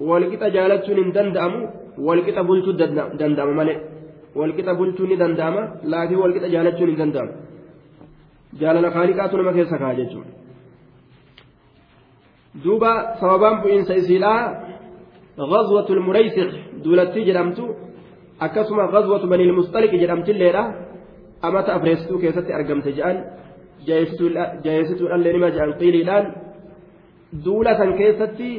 [0.09, 1.59] walqixa jaalachuun hin danda'amu
[2.07, 2.75] walqixa bulchuu
[3.19, 3.77] danda'ama malee
[5.23, 5.61] danda'ama
[5.93, 7.33] laakiin walqixa jaalachuun hin danda'amu
[8.61, 10.31] jaalala kaaliqaatu nama keessa kaa'a jechuudha
[12.63, 14.41] duuba sababaan bu'iinsa isiidhaa
[15.53, 16.49] غزوة المريسق
[16.85, 17.65] دولتي جرمتو
[18.45, 20.63] akkasuma غزوة بني المصطلق jedhamtilleedha
[21.41, 23.17] amata afreessituu keessatti argamte jedhan
[24.65, 26.25] jaheessituudhaan nima jedhan qiiliidhaan
[27.45, 28.49] duula san keessatti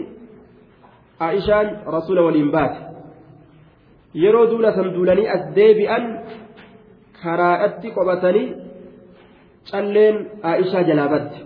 [1.29, 2.88] aishaan rasuula waliin baate
[4.23, 6.05] yeroo duula san duulanii as deebi'an
[7.23, 8.47] karaadhatti qobatanii
[9.71, 10.17] calleen
[10.51, 11.39] aishaa jalaa badde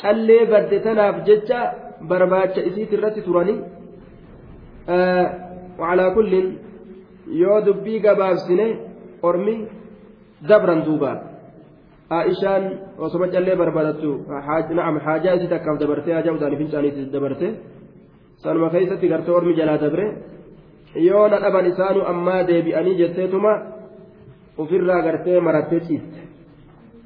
[0.00, 1.60] callee badde tanaaf jecha
[2.10, 3.58] barbaacha isiit irratti turanii
[5.80, 6.46] wacalaa kullin
[7.42, 8.66] yoo dubbii gabaabsine
[9.28, 9.54] ormi
[10.48, 11.16] dabran duubaa
[12.18, 12.64] aishaan
[13.04, 14.10] osoma callee barbaadattu
[14.78, 17.46] na'am haajaa isii takkaaf dabartee haajaa udaanii fincaaniitti dabarte
[18.42, 20.04] sanuma keessatti gartee ormi jalaa dabre
[21.08, 23.52] yoo na dhaban isaanu ammaa deebi'anii jetteetuma
[24.58, 26.20] ofirraa gartee marattee ciiste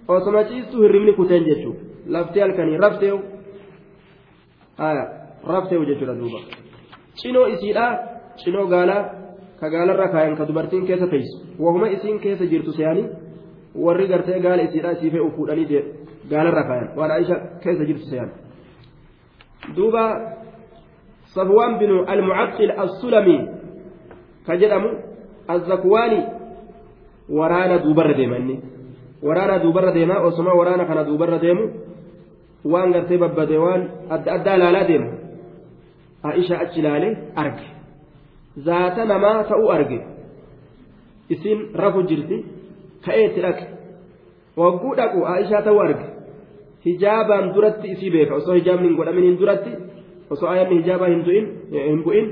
[0.09, 1.77] osoma ciistu hirribni kuteen jechuun
[2.17, 3.21] laftee halkanii rafteewu
[5.55, 6.39] rafteewu jechuudha duuba
[7.23, 7.87] cinoo isiidha
[8.45, 9.03] cinoo gaalaa
[9.61, 13.09] ka gaalarra kaayan ka dubartiin keessa teessu wahuma isiin keessa jirtu se'anii.
[13.75, 15.83] warri gartee gaala isiidha isii fe'u fuudhanii
[16.31, 18.31] gaalarra kaayan waan aisha keessa jirtu seyan
[19.77, 20.05] duuba
[21.35, 23.37] safwaan binu almucaqqil assulami
[24.51, 24.91] ka jedhamu
[25.55, 26.21] azzakwaani
[27.39, 28.57] waraana duubarra deema inni
[29.29, 31.65] waraana duubarra deema osuma waraana kana duubarra deemu
[32.73, 33.83] waan gartee babbade waan
[34.17, 35.11] adda addaa ilaalaa deema
[36.31, 37.69] aisha achi ilaalee arge
[38.69, 40.01] zaata namaa ta'uu arge
[41.37, 42.45] isin rafu jirti
[43.07, 43.65] ka'ee itti dhaqe
[44.63, 46.07] wagguu dhaqu aishaa ta'uu arge
[46.89, 49.73] hijaabaan duratti isii beeka osoo hijaabni hin godhaminiin duratti
[50.31, 52.27] osoo ayanni hijaabaa hin bu'in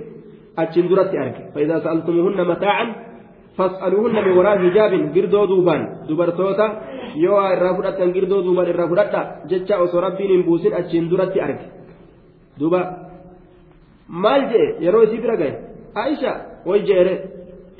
[3.58, 6.66] fas'aluuhunna min waraa hijaabin girdoo duubaan dubartoota
[7.24, 11.66] yoo irraa fudhattan girdoo duubaan irraa fudhadha jecha osoo rabbiin hin buusin achiin duratti arge
[12.60, 12.80] duuba
[14.24, 15.52] maal jee yeroo isii bira gahe
[16.04, 16.32] aisha
[16.68, 17.14] way jeere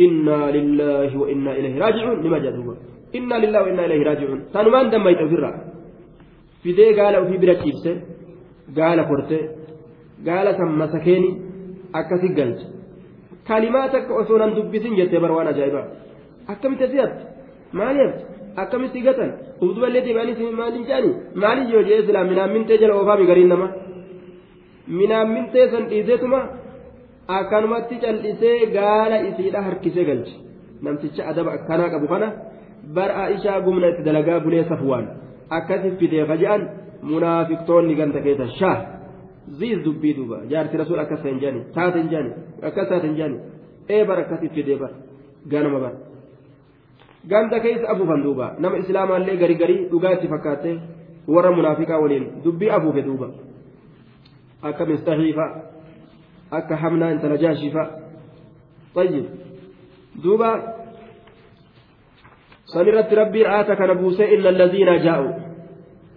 [0.07, 2.75] innaa lillaahi wa innaa ilayhi raajicuun nima jedha duuba
[3.19, 5.57] innaa lillaahi wa innaa ilayhi raajicuun tanumaan dammayxe ofirraa
[6.63, 7.91] fidee gaala ofii bira ciibse
[8.79, 9.39] gaala korte
[10.29, 11.31] gaala san masakeeni
[12.01, 12.67] akkasi galche
[13.49, 15.87] kalimaa takka osoo nan dubbisin jettee bar waan ajaa'ibaa
[16.53, 17.23] akkamitti asi'atti
[17.81, 18.13] maaliif
[18.63, 19.31] akkamitti gatan
[19.65, 23.69] ubduballee deebi'anii maaliin jedhanii maaliin yoo jee silaa minaan mintee jala oofaa gariin nama
[24.99, 26.41] minaan mintee san dhiiseetuma
[27.39, 30.35] akkanumatti cal'isee gaala isiidha harkisee galche
[30.85, 32.29] namticha adaba akkanaa qabu kana
[32.97, 35.07] bar aishaa gumna itti dalagaa bulee safwaan
[35.59, 36.63] akkasi fidee kaja'an
[37.11, 38.77] munaafiqtoonni ganta keessa shaa
[39.59, 40.39] ziiz dubbii duuba.
[40.51, 42.31] Jaarti rasuul akkas hin jaani taate hin jaani
[42.63, 43.39] akkas taate hin jaani.
[43.89, 44.91] Eebar akkasitti fidee bar
[45.51, 45.95] ganama bar
[47.27, 48.55] ganda keessa afuufan duuba.
[48.59, 50.77] Nama islaamaallee garii garii dhugaa itti fakkaattee
[51.29, 53.29] warra munaafiqaa waliin dubbii afuufe duuba.
[54.63, 55.47] Akka mistaxiifa
[56.51, 57.85] akka hamnaa intala jaashifa
[58.95, 59.27] tayyib.
[60.23, 60.51] Duuba.
[62.73, 65.48] Sanirratti rabbiin aata kana buusee illa allaziina jaa'u.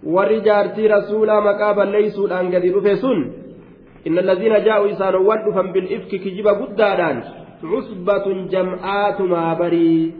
[0.03, 3.19] Warri jaartii rasuulaa maqaa balleeysuudhaan gadi dhufe sun
[4.05, 7.17] inna alladiina jaa'u isaanowwan dhufan bil'ifki kijiba guddaadhaan
[7.61, 10.13] cusbatun jam'aatumaa barii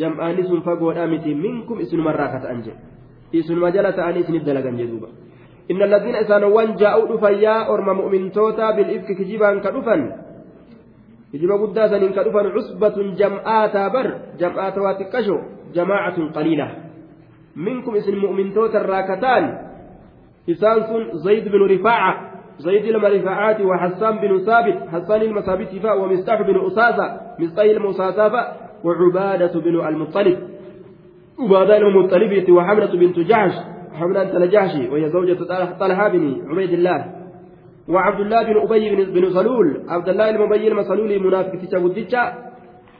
[0.00, 2.82] jam'aanni sun fagoodhaa miti minkum isinumarraa ka ta'an jedhe
[3.38, 5.08] isinuma jala ta'anii isinif dalagan jedhuuba
[5.70, 10.02] inna alladiina isaanowwan jaa'u dhufan yaa orma mu'mintoota bil'ifki kijibaan ka dhufan
[11.30, 14.06] kijiba guddaa saniin ka dhufan cusbatun jam'aataa bar
[14.42, 15.38] jam'aata waa xiqqasho
[15.74, 16.66] جماعة قليلة
[17.60, 19.44] منكم اسم مؤمن توتر راكتان
[20.50, 20.76] إسان
[21.12, 22.12] زيد بن رفاعة.
[22.58, 24.78] زيد لما رفاعات وحسان بن ثابت.
[24.92, 27.06] حسان المثابت فاء ومستح بن أساسة.
[27.38, 28.32] مستح المساسة
[28.84, 30.38] وعبادة بن المطلب.
[31.40, 33.54] عبادة المطلب وحملة بنت جحش.
[33.98, 35.38] حملة الجحشي وهي زوجة
[35.80, 37.00] طلحة بن عبيد الله.
[37.88, 39.68] وعبد الله بن أبي بن سلول.
[39.88, 42.22] عبد الله المبي المسلول منافق تشابدتشا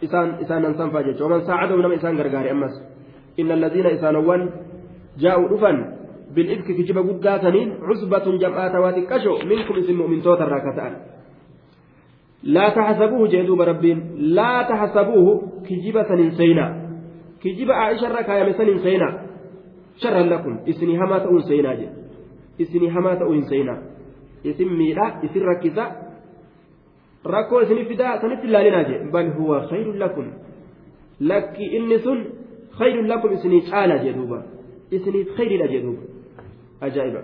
[0.05, 2.75] إسان إسان أنسان فاجج ومن ساعده نما إسان غرغاري أمس.
[3.38, 4.51] إن الذين إسانوان
[5.19, 5.73] جاءوا رفا
[6.35, 10.93] بالإفك كجب قداتنين عصبة جمعات واتكشو منكم اسم مؤمن توتر راكتان.
[12.43, 15.27] لا تحسبوه جدوب ربين لا تحسبوه
[15.69, 16.66] كجبة سينا
[17.43, 19.09] كجب عائشة ركايا مثل سينا
[20.03, 21.88] شرا لكم إسني هما تؤون سينا جي
[22.61, 23.75] إسني هما تؤون سينا
[24.47, 25.85] اسم ميلا اسم ركزة
[27.25, 30.29] rakkoo isinif fidaa sanitti ilaalinaa jee bal huwa khayrun lakum
[31.21, 32.21] lakki inni sun
[32.81, 34.38] khayrun lakum isinii caala jee duuba
[34.97, 36.03] isiniif khayriidha jee duuba
[36.87, 37.21] ajaa'iba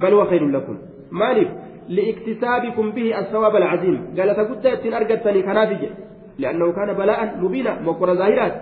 [0.00, 0.76] bal huwa khayrun lakum
[1.10, 1.50] maaliif
[1.98, 5.90] liiktisaabikum bihi assawaab alcaziim galata guddaa ittiin argattanii kanaafi je
[6.38, 8.54] liannahu kaana balaa'an mubiina mokkora zaahiraat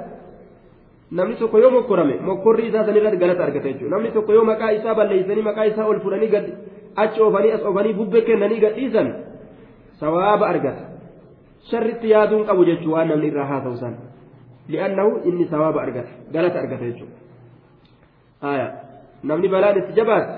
[1.19, 4.95] namni tokko yoo mokkorame mokkorri isaa sanirratti galata argata jechuudha namni tokko yoo maqaa isaa
[5.01, 6.47] balleeysanii maqaa isaa ol fudhanii gad
[7.05, 9.09] achi oofanii as oofanii bubbee kennanii gadhiisan
[10.01, 10.85] sawaaba argata
[11.71, 13.95] sharritti yaaduun qabu jechuu waan namni irraa haasa'u san
[14.69, 17.17] li'annahu inni sawaaba argata galata argata jechuudha
[18.53, 18.67] aya
[19.23, 20.33] namni balaan itti jabaate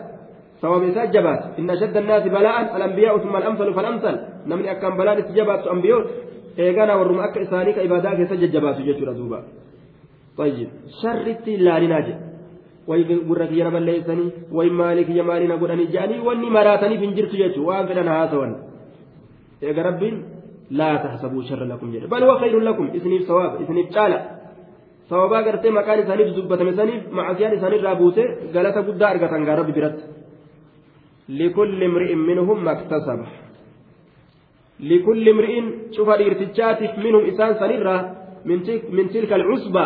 [0.60, 5.32] sawaaba isaa jabaate inna ashadda annaasi balaa'an alambiyaa'u summa alamsalu falamsal namni akkaan balaan itti
[5.38, 6.10] jabaatu ambiyoota
[6.56, 9.40] eegana warruma akka isaanii ka ibaadaa keessa jajjabaatu jechuudha duuba
[10.36, 10.68] طيب
[11.00, 12.20] sharritti ilaalinaa jedhe
[12.86, 17.14] way gurra kiyya nama balleessanii way maalii kiyya maalii na godhanii jedhanii wanni maraataniif hin
[17.16, 17.70] jirtu jechuudha
[19.72, 20.16] waan
[20.70, 23.62] fedhan haasawan eega rabbiin laa taxsabuu sharra lakum jedhe bal huwa khayrun lakum isiniif sawaaba
[23.62, 24.18] isiniif caala
[25.09, 28.22] sababaa gartee maqaan isaaniif dubbatame saniif macasiyaan isaanirraa buute
[28.53, 30.05] galata guddaa argatan gaa rabbi biratti
[31.28, 33.26] likulli imri'in minhum maktasaba
[34.80, 35.66] likulli imri'in
[35.97, 38.01] cufa dhiirtichaatiif minhum isaan sanirraa
[38.45, 39.84] min tilka alcusba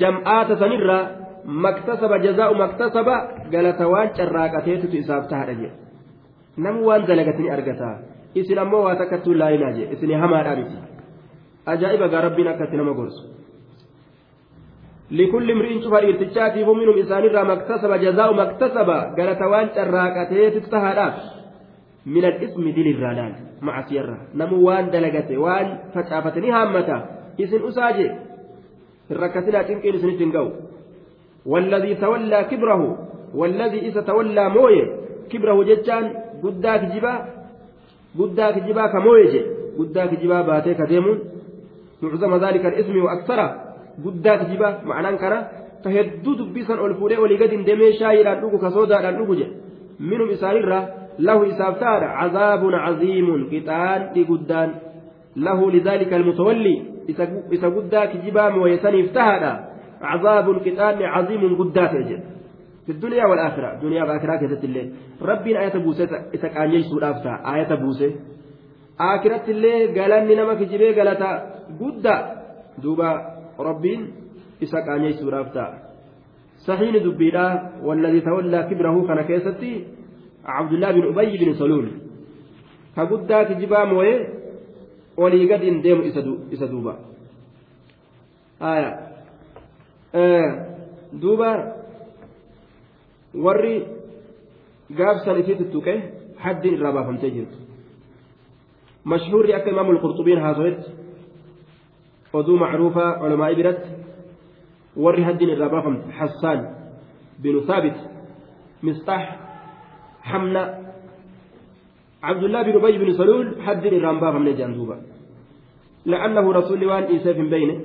[0.00, 1.08] jam'aata sanirraa
[1.46, 3.16] maktasaba jazaa'u maktasaba
[3.50, 5.72] galata waan carraaqateetutu isaaf tahadha jedhe
[6.56, 10.76] nam waan dalagatini argata isin ammoo waa takkattuu laalinaa jedhe isin hamaadhaa miti
[11.74, 13.24] ajaa'iba gaa rabbiin akkatti nama gorsu.
[15.10, 21.08] لكل امرئ شوف الارتجاتي منهم إنسان را مكتسب جزاء مكتسب قالت وان شراكتي تتهدى
[22.06, 23.32] من الاسم دل الرلال
[23.62, 26.98] مع سيرة نمو وان دلقته وان فتافتني هامتا
[27.40, 28.06] إسن أساجي
[29.10, 30.48] الركسنا تنكين سنة تنقو
[31.46, 32.82] والذي تولى كبره
[33.34, 34.86] والذي إذا تولى مويه
[35.30, 36.04] كبره جتان
[36.42, 37.14] قداك جبا
[38.18, 39.34] قداك جبا كمويه
[39.78, 41.18] قداك جبا باتيك ديمون
[42.02, 43.48] معظم ذلك الاسم وأكثره
[44.04, 45.48] قداك جبا معنى كنا
[45.84, 49.34] كهدو دبسا ألفوري ولقد دمي شايرا نوكو كسودا نوكو
[50.00, 50.88] منهم إسانيرا
[51.18, 54.70] له إسافتار عذاب عظيم كتان لقدان
[55.36, 56.82] له لذلك المتولي
[57.54, 59.52] إسا قداك جبا ويسني افتهدا
[60.02, 62.35] عذاب كتان عظيم قداك جد
[62.86, 63.82] في الدنيا والآخرة.
[63.82, 64.90] دنيا والآخرة كذت الله
[65.22, 68.10] ربنا آية بوسة إسا كان يسود أفتا آية بوسة.
[69.00, 71.30] آخرة الله قالني نمك جبه قالتا
[71.80, 72.16] قدا
[72.82, 73.10] دوبا
[73.58, 74.00] ربين
[74.62, 75.66] إسا كان يسود أفتا
[76.64, 79.84] صحيح دبيرا والذي تولى كبره كان كيستي
[80.46, 81.88] عبد الله بن أبي بن سلول.
[82.96, 84.26] كقدا كجبا موي
[85.16, 86.00] ولي قد ديم
[86.52, 86.94] إسا دوبا.
[88.62, 88.90] آية.
[90.14, 90.66] آه.
[91.12, 91.75] دوبا
[93.34, 93.84] warri
[94.98, 95.94] gaafsan isiitti tuqe
[96.44, 97.56] haddiin irraa baafamtee jirtu
[99.04, 100.90] mashhuurri akka imaamu lqurxubiin haasowetti
[102.32, 103.88] oduu macruufaa culamaa'ii biratti
[105.04, 106.60] warri haddiin irraa baafamte hassaan
[107.42, 107.96] binu saabit
[108.82, 109.24] misxax
[110.30, 110.62] hamna
[112.22, 114.98] cabdullaa bin ubay bin saluul haddiin irraa hin baafamne jedhan duuba
[116.06, 117.80] لأنه رسول وان إيساف بينه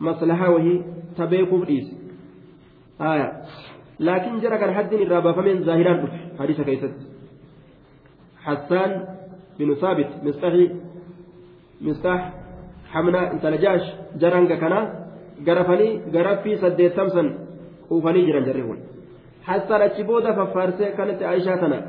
[0.00, 0.82] مصلحة وهي
[4.00, 5.98] لكن جرى كان حد الرابع فمن ظاهران
[6.38, 6.94] حديث كيست.
[8.44, 8.90] حسان
[9.58, 10.64] بن ثابت مستحي
[11.80, 12.20] مستح
[12.92, 13.84] حمنا انت نجاش
[14.20, 14.80] جرانك كنا
[15.46, 17.26] غرفني غرفي سديت سمسن
[17.90, 18.78] وفني جران جريون
[19.48, 21.80] حسان اتشبودا ففارسه كانت عائشة تنا.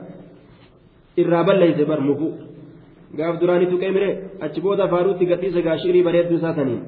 [1.19, 1.79] الرابع ليس
[3.17, 4.09] gaaf duraanii tuqee mire
[4.45, 6.81] achi booda faaruutti gadhiise gaashirii bareedduu isaa taniin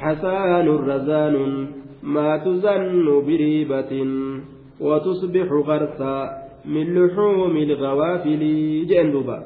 [0.00, 1.52] hasaanun razaanun
[2.04, 4.06] ما تزن بريبة
[4.80, 6.30] وتصبح غرسا
[6.64, 8.42] من لحوم الغوافل.
[8.86, 9.42] جندبا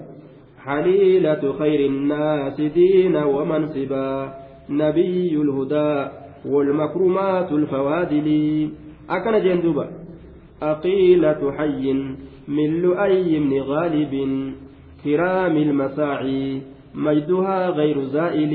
[0.64, 4.34] حليلة خير الناس دينا ومنصبا.
[4.70, 6.08] نبي الهدى
[6.46, 8.28] والمكرمات الفوادل.
[9.10, 9.90] أكن جندبا
[10.62, 11.92] أقيلة حي
[12.48, 14.14] من لؤي بن غالب.
[15.04, 16.60] كرام المساعي
[16.94, 18.54] مجدها غير زائل.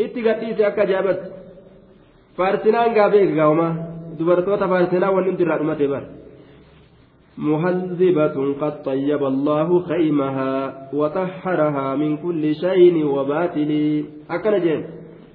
[0.00, 0.84] إتقتيس أكا
[2.36, 3.68] faarsinaan gaafee gaawama
[4.18, 6.04] dubartoota faarsinaa wanni nuti irraa dhumate bar
[7.38, 10.54] مهذبة قد طيب الله خيمها
[10.94, 14.84] وطهرها من كل شيء وباطل أكن جين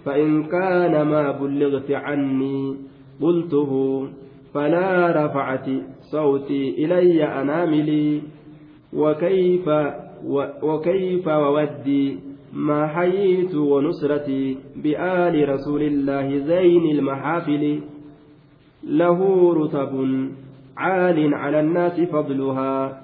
[0.05, 2.75] فإن كان ما بلغت عني
[3.21, 3.71] قلته
[4.53, 5.67] فلا رفعت
[6.11, 8.21] صوتي إلي أناملي
[8.93, 9.67] وكيف
[10.25, 12.19] و وكيف وودي
[12.53, 17.81] ما حييت ونصرتي بآل رسول الله زين المحافل
[18.83, 19.19] له
[19.53, 19.93] رتب
[20.77, 23.01] عال على الناس فضلها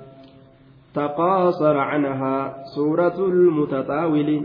[0.95, 4.41] تقاصر عنها سورة المتطاول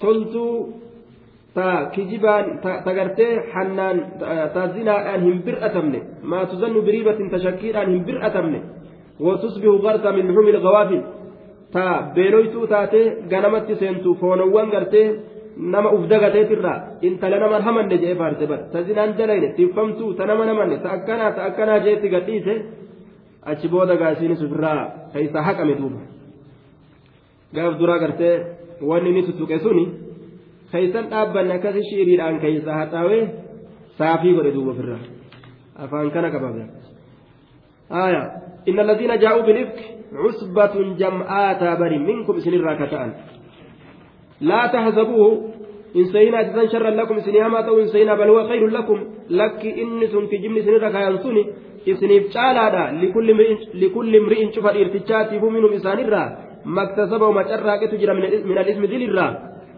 [0.00, 0.68] تلتو
[1.58, 3.98] ta kijibaan ta gartee hannaan
[4.54, 8.60] ta zinaadhaan hin bir'atamne maa tuzannu biriibatin tashakkiidhaan hin bir'atamne
[9.19, 11.01] وتصبح غرسا من لحوم الغوافل
[11.73, 13.01] تا بيلويتو تاتي
[13.31, 15.03] غنمت سنتو فونوان غرتي
[15.57, 20.45] nama uf dagateetirraa intala nama hamanne jee faarse bar ta zinaan dalayne tiffamtuu ta nama
[20.49, 22.53] namanne ta akkanaa ta akkanaa jeetti gadhiise
[23.51, 24.81] achi booda gaasiinis ofirraa
[25.13, 26.01] keeysaa haqame duuba
[27.55, 28.35] gaaf duraa gartee
[28.89, 29.85] wanni ni tuttuqe suni
[30.71, 33.23] keeysan dhaabbanne akkasi shiiriidhaan keeysaa haxaawee
[33.99, 35.01] saafii godhe duuba ofirraa
[35.83, 36.63] afaan kana qababe
[37.90, 38.22] Aya
[38.66, 39.84] inna alladhiina jaa'uu bilifki
[40.22, 43.12] cusbatun jam'aataa bari minkum isinirraa kata'an
[44.40, 45.50] لا تحسبوه
[45.96, 48.98] إن سينا جزان شرا لكم سنيهما تو إن سينا بل هو خير لكم.
[49.30, 51.46] لك إن في جمن سنرا كيانسوني
[51.88, 52.84] إسنيف شالادا
[53.74, 56.24] لكل امرئ شوف الارتجات منهم إسان الرا
[56.64, 58.96] ما اكتسبه جرى تجرى من, الاسم ذي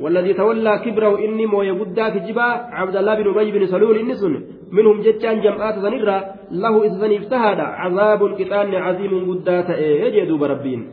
[0.00, 2.42] والذي تولى كبره إني مو يبدا كجبا
[2.80, 4.40] عبد الله بن أبي بن سلول إنسن
[4.72, 7.60] منهم جتان جمعات سنرا له إذن افتهد.
[7.60, 10.86] عذاب كتان عظيم قدات يجدوا بربين.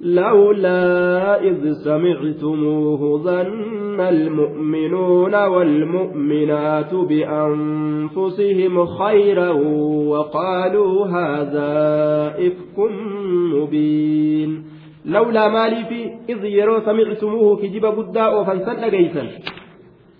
[0.00, 9.50] لولا إذ سمعتموه ظن المؤمنون والمؤمنات بأنفسهم خيرا
[10.12, 11.72] وقالوا هذا
[12.38, 12.78] إفك
[13.54, 14.71] مبين.
[15.04, 19.24] لولا مالي في إذ يروا سمعتموه كجب بداء فانسن لقيسا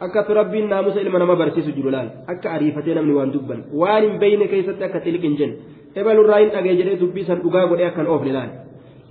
[0.02, 4.16] akkatu rabbiin naamusa ilma nama barsiisu jiru laal akka ariifatee namni waan dubban waan hin
[4.22, 5.54] beeyne keessatti akka xilqin jenne
[6.00, 8.50] ebalurraa hin dhagee jedhee dubbii san dhugaa godhee akkan oofne laal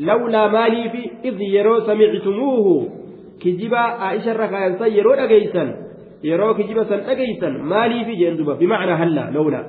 [0.09, 2.73] lawlaa maaliifi id yeroo samictumuuhu
[3.43, 5.69] kijiba aisha irra kaayansan yeroo dhageeysan
[6.31, 9.65] yeroo kijiba san dhageeysan maaliifi jeen duba bimacnaa hallaa lawlaa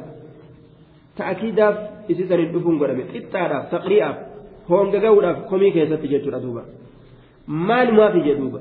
[4.62, 6.62] taqri'aaf hoongaga'uudhaaf komii keessatti jechuudha duuba.
[7.46, 8.60] Maalumaaf jedhuuba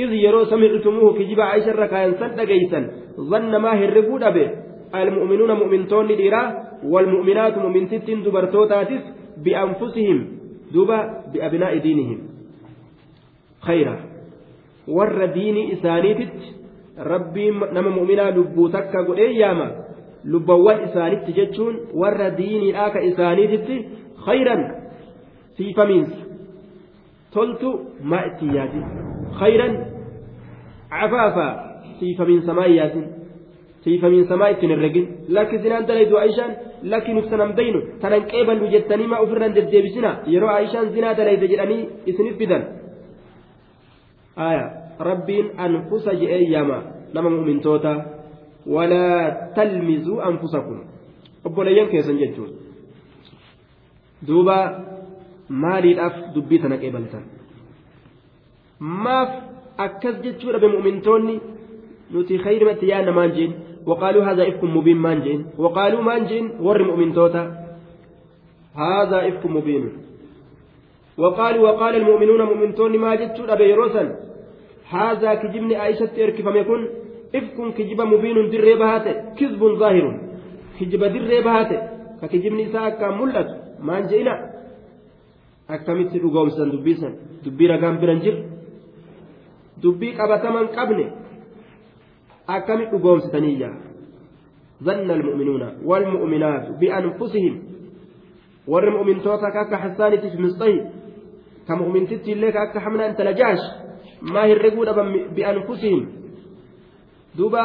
[0.00, 2.80] إذ يرو سمعتموه كجب عائشة ركاين سد جيسا
[3.20, 4.50] ظن ما هربوا دبه
[4.94, 6.42] المؤمنون مؤمنتون ديرا
[6.84, 9.04] والمؤمنات مؤمن ست دبرتوتاتس
[9.44, 10.18] بأنفسهم
[10.72, 10.98] دوبا
[11.32, 12.18] بأبناء دينهم
[13.60, 13.96] خيرا
[14.88, 16.38] ور دين إسانيتت
[16.98, 19.68] ربي نما مؤمنا لبوتك قل إياما
[20.24, 23.68] لبوان إسانيت جتشون ور دين آك إسانيتت
[24.26, 24.79] خيرا
[28.02, 28.84] maa itti yaasin
[29.40, 29.74] khayran
[30.90, 31.46] cafaafa
[31.98, 33.04] siifamiinsa maa yaasin
[33.84, 36.52] siifamiinsa maa ittiin herregin lakki zinaan dalaydu aishaan
[36.92, 42.36] lakki nufsan hamdaynu tanan qeeballu jettanii maa ofirraan deddeebisina yeroo aishaan zinaa dalayde jedhanii isinif
[42.38, 42.64] fidan
[44.36, 44.64] aya
[45.10, 46.78] rabbiin anfusa je'ee yaama
[47.14, 47.92] nama mu'mintoota
[48.76, 49.20] walaa
[49.56, 50.80] talmizuu anfusakum
[51.44, 52.50] obboleeyyan keessan jechuun
[54.28, 54.56] duuba
[55.50, 57.24] maaliidhaaf dubbii tana qeebaltan
[58.80, 59.30] maaf
[59.86, 61.40] akkas jechuu dhabe mu'mintoonni
[62.12, 63.52] nuti khayrimatti yaadna maan jeen
[63.86, 67.42] وقالوا هذا إفك مبين مان جين وقالوا مان جين ور مؤمن توتا
[68.76, 69.92] هذا إفك مبين
[71.18, 74.16] وقالوا وقال المؤمنون مؤمنتون ما جدت أبي روسا
[74.90, 76.88] هذا كجبن عائشة إرك فم يكون
[77.34, 79.06] إفك كجب مبين در بهات
[79.38, 80.06] كذب ظاهر
[80.80, 81.70] كجب در بهات
[82.22, 83.48] ككجبن ساكا ملت
[83.82, 84.49] مان جينا
[85.76, 87.12] akkamitti dhugoomsan dubbii san
[87.44, 88.38] dubbii ragaan biran jiru
[89.82, 91.06] dubbii qabataman qabne
[92.56, 93.70] akkamitti dhugoomsitaniyya
[94.86, 97.54] zanna almu'minuuna walmu'minaatu bianfusihim
[98.72, 100.78] warri mu'mintoota ka akka hassaanitiif misxahi
[101.66, 103.64] ka mu'mintitti illee ka akka hamna intala jaash
[104.32, 106.02] maa hirriguu dhaban bianfusihim
[107.38, 107.62] duuba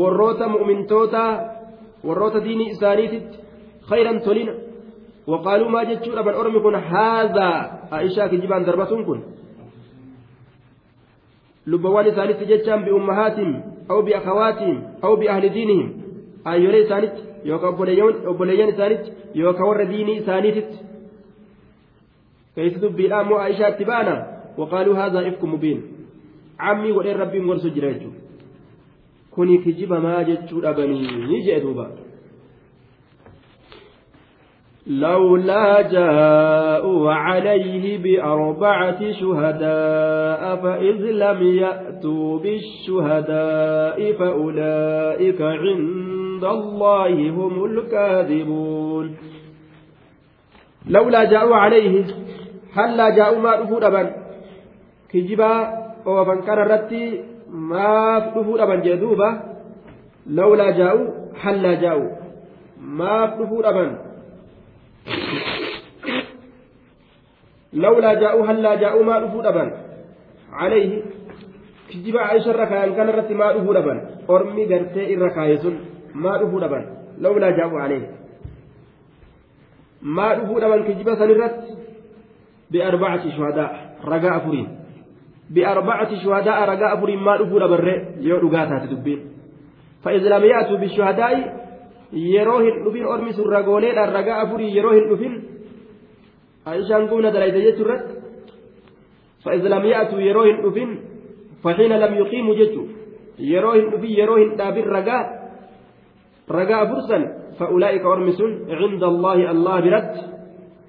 [0.00, 1.22] warroota mu'mintoota
[2.06, 3.36] warroota diinii isaaniititti
[3.88, 4.52] khayran tolina
[5.26, 7.50] وقالوا ما جتشون أبن أرمي كن هذا
[7.92, 9.20] عائشة كجبان دربتون كن.
[11.66, 15.88] لبوان ثالث جتشان بأمهاتهم أو بأخواتهم أو بأهل دينهم.
[16.46, 17.14] أيولي ثالث
[17.44, 17.68] يوكا
[18.28, 19.02] أبوليان ثالث
[19.34, 20.68] يوكا ور ديني ثالث.
[22.56, 24.16] كيف تبي الآن عائشة تبانا
[24.58, 25.82] وقالوا هذا إفك مبين.
[26.60, 28.10] عمي وإن ربي ورسو جراجو
[29.34, 32.03] كوني كجب ما جتشون أبني نجي دوبا
[34.86, 49.16] لولا جاءوا عليه بأربعة شهداء فإذ لم يأتوا بالشهداء فأولئك عند الله هم الكاذبون.
[50.88, 52.04] لولا جاءوا عليه
[52.74, 54.10] هل لا جاءوا ما رفوا أبا
[55.08, 59.40] كجبا وفن كان رتي ما رفوا أبا جدوبا
[60.26, 61.06] لولا جاءوا
[61.40, 62.10] هل لا جاءوا؟
[62.80, 64.13] ما رفوا أبا
[67.73, 69.77] لولا جاءوا هلا جاءوا ما رفوا أبا
[70.51, 71.03] عليه
[71.89, 75.79] كجب عائشة ركايان كان رت ما رفوا أبا أرمي قرتي الركايسون
[76.15, 76.79] ما رفوا أبا
[77.17, 78.09] لولا جاءوا عليه
[80.01, 81.77] ما رفوا أبا كجب سنرت
[82.71, 84.67] بأربعة شهداء رجاء فرين
[85.49, 87.77] بأربعة شهداء رجاء فرين ما رفوا أبا
[88.19, 89.19] يو رجاء تدبين
[90.03, 91.59] فإذا لم يأتوا بالشهداء
[92.12, 95.34] yeroo hin dhufin ormi sun ragooleedhaan ragaa afurii yeroo hin dhufin
[96.64, 98.24] aishaan gumna dalayte jechuurratti
[99.44, 100.98] فإذا لم يأتوا يروهن أفن
[101.64, 102.86] فحين لم يقيموا جتوا
[103.38, 105.24] يروهن أفن يروهن دابر رجاء
[106.50, 107.18] رجاء فرسا
[107.58, 110.14] فأولئك أرمسون عند الله الله برد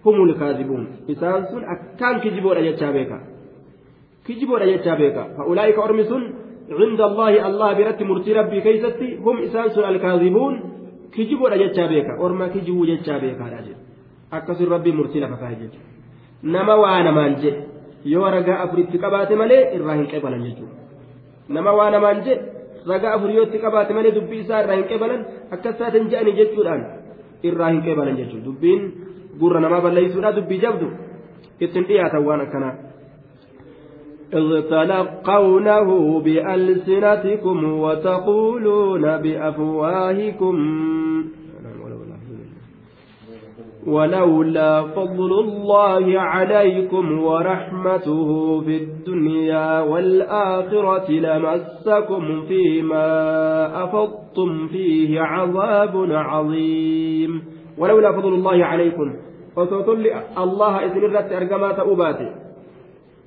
[0.05, 3.19] هم الكاذبون إسانسون أكان كجبوا أجتشا بيكا
[4.27, 6.23] كجبوا أجتشا بيكا فأولئك أرمسون
[6.79, 10.53] عند الله الله برد مرتي ربي كيستي هم إسانسون الكاذبون
[11.13, 13.81] kijiboodha jechaa beeka orma kijibuu jechaa beekaadha jedhe
[14.37, 15.89] akkasuma rabbii murtii lafa kaa'e jechuudha
[16.55, 17.61] nama waa namaan jedhe
[18.13, 20.75] yoo ragaa afuritti qabaate malee irraa hin qeebalan jechuudha
[21.57, 22.43] nama waa namaan jedhe
[22.91, 25.21] ragaa afur yoo itti qabaate malee dubbii isaa irraa hin qeebalan
[25.57, 26.81] akkas taateen je'anii jechuudhaan
[27.51, 28.81] irraa hin qeebalan jechuudha dubbiin
[29.39, 30.87] gurra namaa balleessuudha dubbii jabdu
[31.65, 32.73] ittiin dhiyaatan waan akkanaa.
[34.33, 40.55] إذ تلقونه بألسنتكم وتقولون بأفواهكم
[43.87, 53.07] ولولا فضل الله عليكم ورحمته في الدنيا والآخرة لمسكم فيما
[53.83, 57.41] أفضتم فيه عذاب عظيم.
[57.77, 59.13] ولولا فضل الله عليكم.
[59.57, 62.44] وسوتل الله إذن الرت أرقما تأباته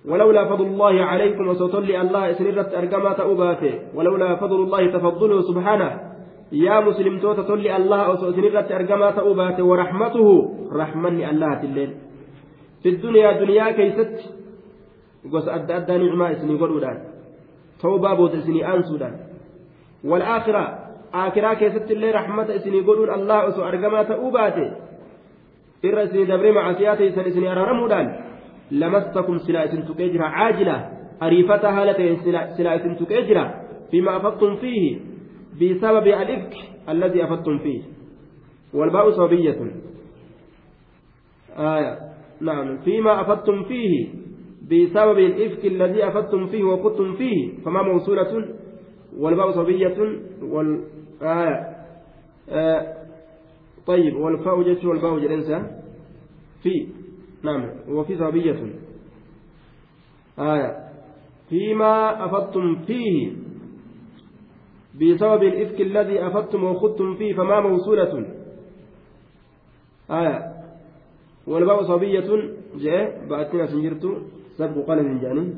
[0.09, 6.09] ولولا فضل الله عليكم وسوتل الله الرت أرقما تأباته ولولا فضل الله تفضله سبحانه
[6.85, 11.91] muslimtoota tolli allah osoo isinirratti argamaa ta'uu baate waraxmatuhu raxmanni allahatilleen
[12.83, 14.25] fi duniyaa duniyaa keeysatti
[15.31, 17.01] gosa adda addaa nicmaa isinii godhuudhaan
[17.83, 19.13] tawbaa booda isinii aansuudhaan
[20.05, 20.69] walaakiraa
[21.13, 24.73] aakiraa keessatti illee raxmata isinii godhuun allah osoo argamaa ta'uu baate
[25.83, 28.28] irra isinii dabree macasiyaa teeysan
[30.31, 30.77] caajila
[31.21, 32.19] ariifata haala ta'een
[32.57, 33.45] silaa isin tuqee jira
[33.91, 35.09] fiima afaqtum fiihi
[35.61, 36.55] بسبب الإفك
[36.89, 37.83] الذي أفدتم فيه.
[38.75, 39.71] والباء صبية.
[41.57, 41.99] آية.
[42.41, 42.79] نعم.
[42.79, 44.09] فيما أفدتم فيه
[44.63, 48.49] بسبب الإفك الذي أفدتم فيه وقدتم فيه فما موصولة؟
[49.19, 49.99] والباء صبية.
[50.43, 50.85] وال
[51.23, 51.77] آية.
[52.51, 52.95] آه.
[53.87, 54.17] طيب.
[54.17, 55.67] والفاء جش والباء جرنسة
[56.63, 56.87] في.
[57.43, 58.73] نعم وفي صبية
[60.39, 60.89] آية.
[61.49, 63.33] فيما أفدتم فيه
[64.95, 68.27] بسبب الإفك الذي أفدتم وخدتم فيه فما موصولة.
[70.11, 70.53] آية.
[71.47, 74.05] والباء صبية جاء بأتنا سنجرت
[74.57, 75.55] سبق قلم جاني.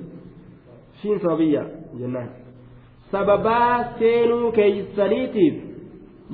[1.03, 1.62] شين صبية
[1.99, 2.31] جنان.
[3.12, 5.55] سببا سينو كيسانيتيف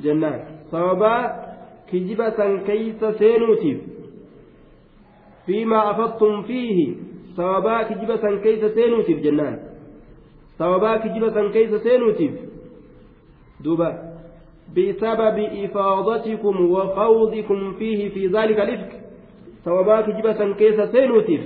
[0.03, 0.45] جنان.
[0.71, 1.47] سببا
[1.91, 3.96] كجبة كيس سينوتيف
[5.47, 6.95] فيما أفضتم فيه
[7.37, 9.59] سببا كجبة كيس سينوتيف جنان؟
[10.59, 12.31] سببا كجبة كيس سينوتيف
[13.63, 13.91] دوبا.
[14.67, 18.91] بسبب إفاضتكم وخوضكم فيه في ذلك الإفك
[19.65, 21.41] ثوابات جبسا كيس سينوتيف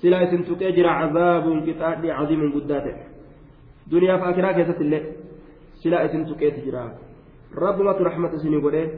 [0.00, 2.96] سلا سنتك عذاب كتاب عظيم قداته.
[3.90, 5.04] دنيا فاكرة كيسة الليل
[5.80, 6.84] سلا سنتك تجرى.
[7.56, 8.90] ربما رحمة سني قوله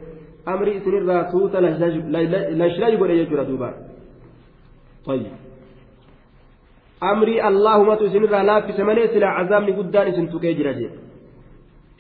[0.48, 3.70] أمري سني راسوت لشلاج قوله يجرى دوبا.
[5.06, 5.32] طيب.
[7.02, 10.90] أمري اللهم تسني لا في سمنه سلا عذاب قدان سنتك جرى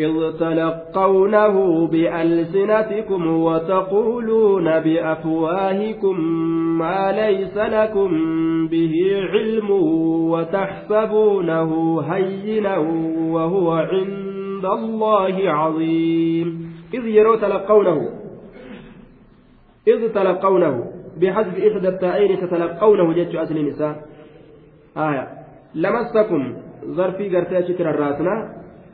[0.00, 6.20] إذ تلقونه بألسنتكم وتقولون بأفواهكم
[6.78, 8.10] ما ليس لكم
[8.68, 8.94] به
[9.32, 9.70] علم
[10.30, 12.76] وتحسبونه هينا
[13.32, 16.72] وهو عند الله عظيم.
[16.94, 18.08] إذ يروا تلقونه
[19.88, 20.95] إذ تلقونه.
[21.20, 23.94] بحذف إحدى التائين تتلقونه جت أصل النساء؟
[24.96, 25.24] آية.
[25.74, 26.56] لمسكم
[26.86, 28.34] ظرفي قرتي شكر الراسنا.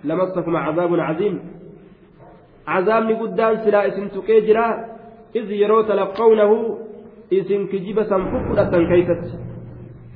[0.05, 1.35] لمسكم عذاب عظيم.
[2.67, 4.67] عذابني قدام سلا إسم تكيجرا
[5.37, 6.79] إذ يروا تلقونه
[7.33, 9.23] إسم كجيبة سنففرة كيست.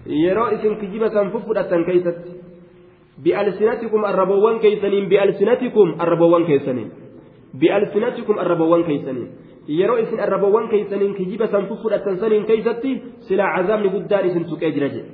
[0.06, 2.18] يروا إسم كجيبة سنففرة كيست.
[3.24, 5.08] بألسنتكم الربوان كيسنين.
[5.08, 6.88] بألسنتكم الربوان كيسنين.
[7.54, 9.28] بألسنتكم الربوان كيسنين.
[9.80, 12.90] Yeroo isin arrabawwan keeysaniin kijiba san fufudhatan saniin keeysatti
[13.28, 15.10] silaa cazaabni guddaan isin tuqee jira jedhe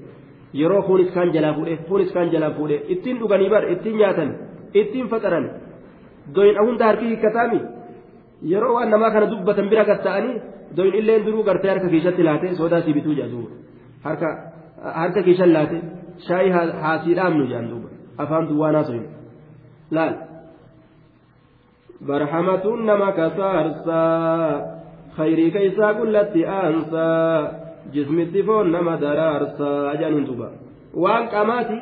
[0.61, 4.30] yeroo kunis kaan jalaa fuudhe kunis kaan jalaa fuudhe ittiin dhuganii bar ittiin nyaatan
[4.80, 5.46] ittiin faxaran
[6.34, 7.61] doyin hunda harki hiikkataami
[8.53, 10.34] yeroo waan namaa kana dubbatan bira gatta'anii
[10.76, 13.40] doyin illeen duruu gartee harka keeshatti laate sodaa si bituu jedhu
[14.07, 14.28] harka
[15.00, 15.78] harka keeshan laate
[16.26, 16.53] shaayii
[16.84, 17.88] haasii dhaamnu jedhan duuba
[18.22, 19.07] afaan duwwaa naasoyin
[19.96, 20.12] laal
[22.07, 24.61] barhamatuun nama kasaarsaa
[25.16, 27.53] khayrii keeysaa qullatti aansaa
[27.94, 30.48] jismitti foon nama daraarsaa jedhaniin duuba
[31.05, 31.78] waan qamaati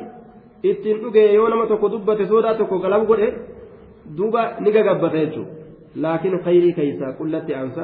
[0.71, 3.29] ittiin dhugee yoo nama tokko dubbate soodaa tokko galabu godhe
[4.17, 5.53] duuba ni gagabbata jechuudha
[6.05, 7.83] laakiin khayrii keeysaa qullatti aansa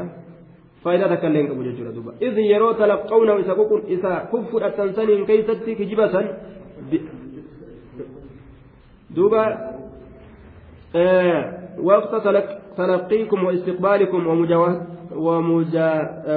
[0.83, 5.25] faayidaa takka illee hin qabu jechuudha duuba isin yeroo talaqqawna isa ququn isa kuffudhatan saniin
[5.31, 6.25] keeysatti kijiba san
[9.15, 9.41] duuba
[11.83, 12.27] وقت
[12.77, 14.27] تلقيكم واستقبالكم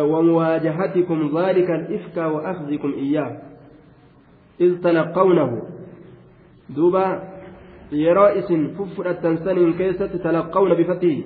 [0.00, 3.38] ومواجهتكم ذلك الإفك وأخذكم إياه.
[4.60, 5.62] إذ تلقونه.
[6.70, 7.22] دوبا
[7.92, 11.16] يرى اسم ففرة سن كيست تلقون بفتح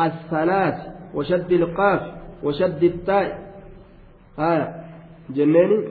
[0.00, 0.74] الثلاث
[1.14, 2.00] وشد القاف
[2.44, 3.48] وشد التاء.
[4.38, 4.74] آية
[5.30, 5.88] جناني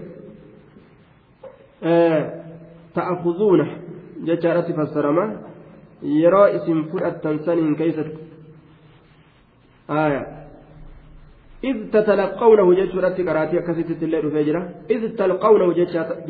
[1.84, 2.43] آه
[2.95, 3.68] تأخذون
[4.24, 5.38] جتارة فسرما
[6.03, 8.11] يرى اسم فرة سن كيست
[9.90, 10.22] آية
[11.64, 15.72] إذ تتلقونه جتارة قراتي كسيت الليل فجرة إذ تلقونه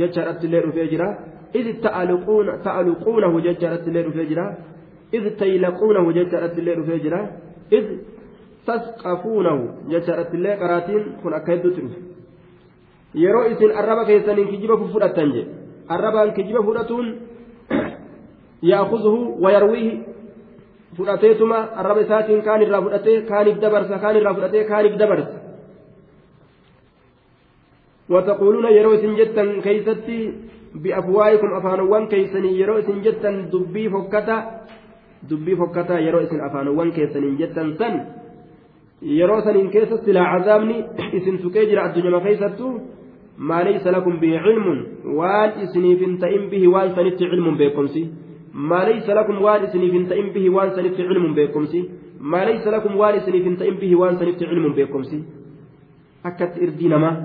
[0.01, 1.09] جتارة الليل فجرة
[1.55, 4.47] إذ تألقون تألقونه ججرت الليل فجرا
[5.14, 7.20] إذ تيلقونه ججرت الليل فجرا
[7.73, 7.85] إذ
[8.66, 12.01] tasqafuunahu jechaadhattillee qaraatiin kun akka hedduutti dhufe
[13.23, 15.43] yeroo isin arraba keessaniin kijiba fudhattan je
[15.89, 17.09] arrabaan kijiba fudhatuun
[20.97, 25.38] fudhateetuma arraba isaatiin kaan irraa fudhatee kaaniif dabarsa kaan irraa fudhatee kaaniif dabarsa
[28.10, 30.20] وتقولون يرو إسن جتا كيستي
[30.84, 34.38] بأفواهكم أفانوان كيسني يرو إسن جتا دبي فكتا
[35.30, 37.95] دبي فكتا يرو إسن أفانوان كيسني جتا سن
[39.01, 40.78] yeroo saniin keessa silaa cazaabni
[41.18, 42.72] isin tuqee jira addunyaa keessattuu
[43.38, 44.80] maa laysa lakum bihi cilmun
[45.18, 48.01] waan isiniif hin ta'in bihi waan sanitti cilmun beekomsi
[50.10, 51.80] ta'in bihi waan sanitti cilmun beekomsi
[52.20, 55.24] maa laysa lakum waan isiniif hin ta'in bihi waan sanitti cilmun beekomsi
[56.24, 57.16] akkatti irdii namaa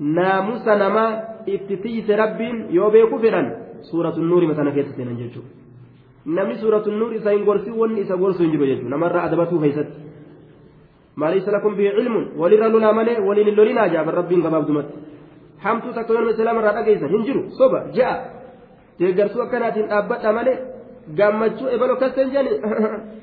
[0.00, 1.10] naamusa namaa
[1.46, 3.48] itti tiise rabbiin yoo beeku fedhan
[3.90, 5.50] suuratu nuuri matana keessa seenan jechuudha
[6.36, 10.08] namni suuratu nuuri isa hin gorsi wanni isa gorsu hin jiru jechuudha namarraa adabatuu keessatti.
[11.18, 14.88] ما ليس لكم به علم ولر لنا ملي ولن لولنا جاب ربين قباب دمت
[15.64, 18.37] حمتو تكون السلام را دغيسا هنجرو صوبا جاء
[19.00, 20.58] deeggarsuu akkanaatiin dhaabbadha malee
[21.20, 22.50] gammachuu ebaloo kasten jani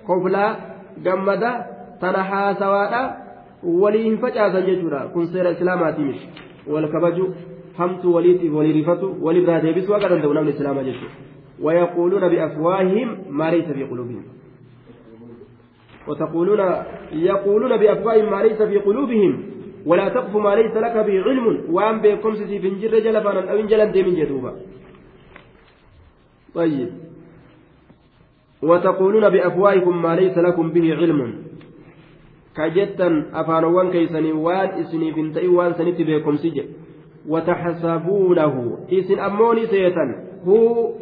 [0.08, 0.50] koblaa
[1.08, 1.52] gammada
[2.00, 3.02] tana haasawaadha
[3.82, 6.30] walii hin facaasan jechuudha kun seera islaamaatii miti
[6.76, 7.34] wal kabaju
[7.78, 11.16] hamtuu waliitiif walii rifatu walirraa deebisuu akka danda'u namni islaamaa jechuudha
[11.68, 14.24] wayaquuluuna biafwaahihim maa laysa fi quluubihim
[16.08, 16.62] وتقولون
[17.12, 19.44] يقولون بأفواههم ما ليس في قلوبهم
[19.86, 21.46] ولا تقف ما ليس لك به علم
[21.76, 24.52] وأن بكم سي في انجر جلفانا أو انجلا ديمن جدوبا
[26.55, 26.91] طيب
[28.63, 31.35] وتقولون بأفواهكم ما ليس لكم به علم
[32.57, 36.65] كجتا أفانوان كيسني وان إسني فنتئي وان سنت بكم سجي
[37.29, 40.05] وتحسبونه إسن أموني سيتا
[40.47, 40.93] هو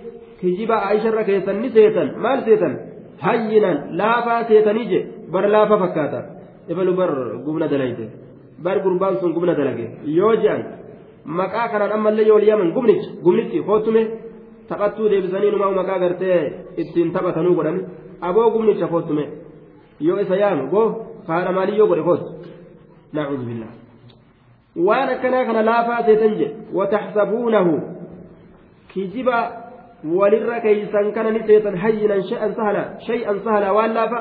[0.43, 2.89] كجيب عائشة كيسن سيتا مال سيتا
[3.21, 5.01] hayyinan laafaa seetanii je
[5.33, 6.21] bar laafa fakkaata
[6.69, 7.11] ebalu bar
[7.47, 8.05] gubna dalayte
[8.66, 9.87] bar gurbaan sun gubna dalage
[10.19, 10.62] yoo je'an
[11.41, 14.03] maqaa kanaan ammallee yoo yaman gubnichi gubnichi hootume
[14.70, 16.39] taphattuu deebisanii numaa maqaa gartee
[16.84, 17.80] ittiin taphatanuu godhan
[18.30, 19.26] aboo gubnicha hootume
[20.07, 20.88] yoo isa yaanu goo
[21.28, 22.28] haadha maalii yoo godhe hootu
[23.14, 23.72] nacuudhu billah
[24.88, 26.47] waan akkanaa kana laafaa seetan je
[26.80, 27.74] wataxsabuunahu
[28.93, 29.38] kijiba
[30.20, 34.20] walirra keeysan kana ni seetan hayyinan shay'an sahala shay'an sahala waan laafa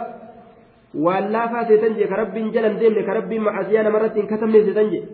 [1.07, 4.95] waan laafaa seetan jee ka rabbiin jalan deemne ka rabbiin macasiyaa namarratti hin katabne seetan
[4.95, 5.05] jee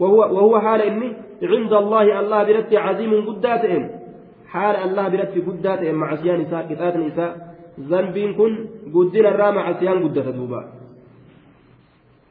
[0.00, 1.12] وهو حال إني
[1.42, 3.82] عند الله الله برت عظيم قدات إن
[4.56, 7.32] حال الله برت قدات مع سيان نساء قطات نساء
[7.90, 8.52] ذنب كن
[8.94, 10.60] قدنا الرا مع سيان قدات دوبا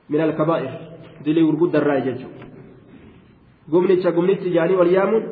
[0.09, 0.71] من الكبائر.
[1.25, 2.29] دلي ورقد الرأي ججو.
[3.71, 5.23] قمنتش قمنتش جاني واليامون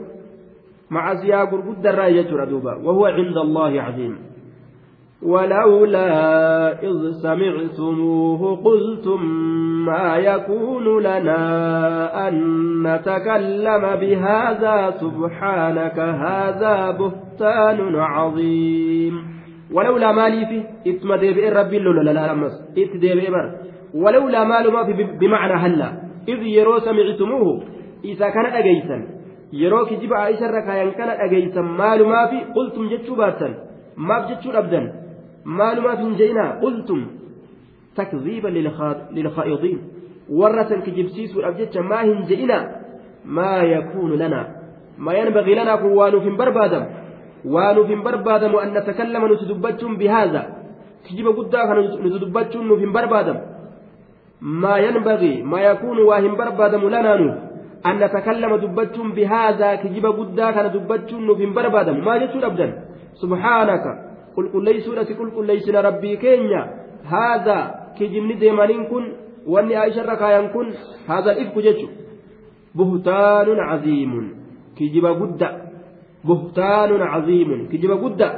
[0.89, 4.33] معزيا غرغد الرأي دوبا وهو عند الله عظيم.
[5.26, 6.12] ولولا
[6.84, 9.26] إذ سمعتموه قلتم
[9.86, 11.42] ما يكون لنا
[12.28, 12.34] أن
[12.84, 19.14] نتكلم بهذا سبحانك هذا بهتان عظيم.
[19.72, 22.56] ولولا مالي في اتم ديبئ ربي لولا لا لا مس.
[22.78, 23.46] إت ديبئ بر.
[23.94, 25.90] ولولا مال ما في بمعنى هلا.
[26.28, 27.64] إذ يرو سمعتموه
[28.06, 29.24] إذا كان أجيسا.
[29.54, 33.54] yeroo kijiba aisha irra kaayan kana dhageeysan maalumaafi qultum jechuu baattan
[33.96, 34.86] maaf jechuu dhabdan
[35.44, 37.02] maalumaaf hin je'inaa qultum
[37.96, 39.80] takziiba lilkhaa'idiin
[40.39, 42.64] warra san kijibsiisuudhaaf jecha maa hin je'inaa
[43.38, 44.46] maa yakuunu lanaa
[47.54, 50.44] waa nuuf hin barbaadamu an natakallama nuti dubbachuun bihaadha
[51.08, 53.41] kijiba guddaa kana nuti dubbachuun nuuf hin barbaadamu
[54.41, 57.36] maa yanbagii maa yakuunu waa hin barbaadamu lanaa nuuf
[57.86, 62.68] أن نتكلم دبتشون بهذا كجب قدا كان دبتشون نفين بربادا ما جتشون أبدا
[63.22, 63.86] سبحانك
[64.36, 66.62] قل ليسنا ربي كينيا
[67.16, 67.58] هذا
[67.98, 69.04] كجبني ديمانين كن
[69.48, 70.68] واني عائشة ركايان كن
[71.12, 71.88] هذا الإفك جتشو
[72.78, 74.14] بهتان عظيم
[74.78, 75.50] كجب قدا
[76.28, 78.30] بهتان عظيم كجب قدا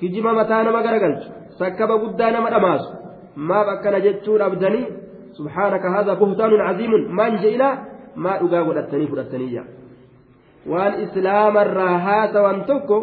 [0.00, 1.22] كجب متانا ما قرقلت
[1.58, 2.84] سكب قدا نما دماس
[3.48, 4.82] ما بكنا جتشون أبدني
[5.38, 7.68] سبحانك هذا بهتان عظيم من جئنا
[8.24, 9.62] maa dhugaa godhattanii fudhattaniyya
[10.70, 12.96] waan islaamarraa haasawan tokko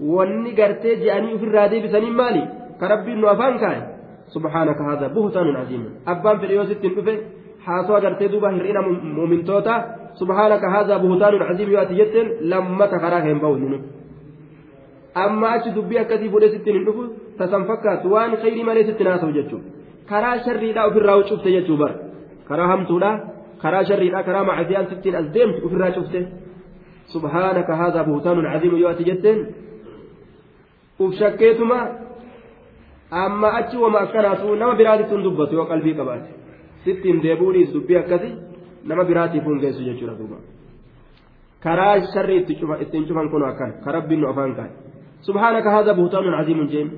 [0.00, 2.42] wanni gartee je'anii ofirraa deebisanii maali?
[2.80, 3.80] Ka rabbiin nu afaan kaa'e
[4.34, 5.92] subhaanaka haadha buhtaanun aziimun.
[6.06, 7.14] Abbaan fedhe yoo sittiin dhufe
[7.66, 8.82] haasawa gartee duuba hir'ina
[9.16, 9.74] muumintoota
[10.20, 13.78] subhaanaka haadha buhtaanun aziim yoo ati jetteen lammata karaa bahu hinu
[15.14, 17.02] amma achi dubbii akkasii fuudhee sittiin hin dhufu
[17.38, 18.10] tasan fakkaatu.
[18.10, 19.68] Waan khayrii malee sittiin haasa'u jechuudha.
[20.10, 21.94] Karaa sharriidhaa ofirraa cufte jechuu bara.
[22.48, 23.14] Karaa hamtuudhaa
[23.62, 26.20] karaa sharriidha karaa macasiyaan sittiin as deemtu ofirraa cufte
[27.12, 29.38] subhaanaka haadaa buhtaanun caziimu yoo ati jetteen
[30.98, 31.78] uf shakkeetuma
[33.10, 36.30] amma achi wama akkanaatu nama biraatitti hin dubbatu yoo qalbii qabaate
[36.84, 38.32] sitti hin deebuudhiis dubbii akkasi
[38.84, 40.38] nama biraatiif hin geessu jechuudha duuba
[41.66, 44.70] karaa sharri ittiin cufan kun akkan ka rabbiin nu afaan kaa'e
[45.28, 46.90] subhaanaka haadha buutaanun caziimun jeen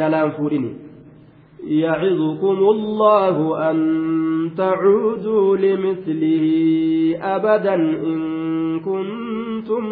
[0.00, 0.72] jalaan fuudhini
[1.64, 3.36] يعظكم الله
[3.70, 3.78] أن
[4.56, 6.44] تعودوا لمثله
[7.22, 8.20] أبدا إن
[8.80, 9.84] كنتم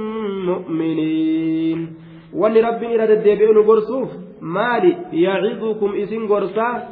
[0.47, 2.02] مؤمنين
[2.35, 4.09] ولي ربي إلى الدبيون قرصوف
[4.41, 6.89] مالي يعظكم إسن قرصا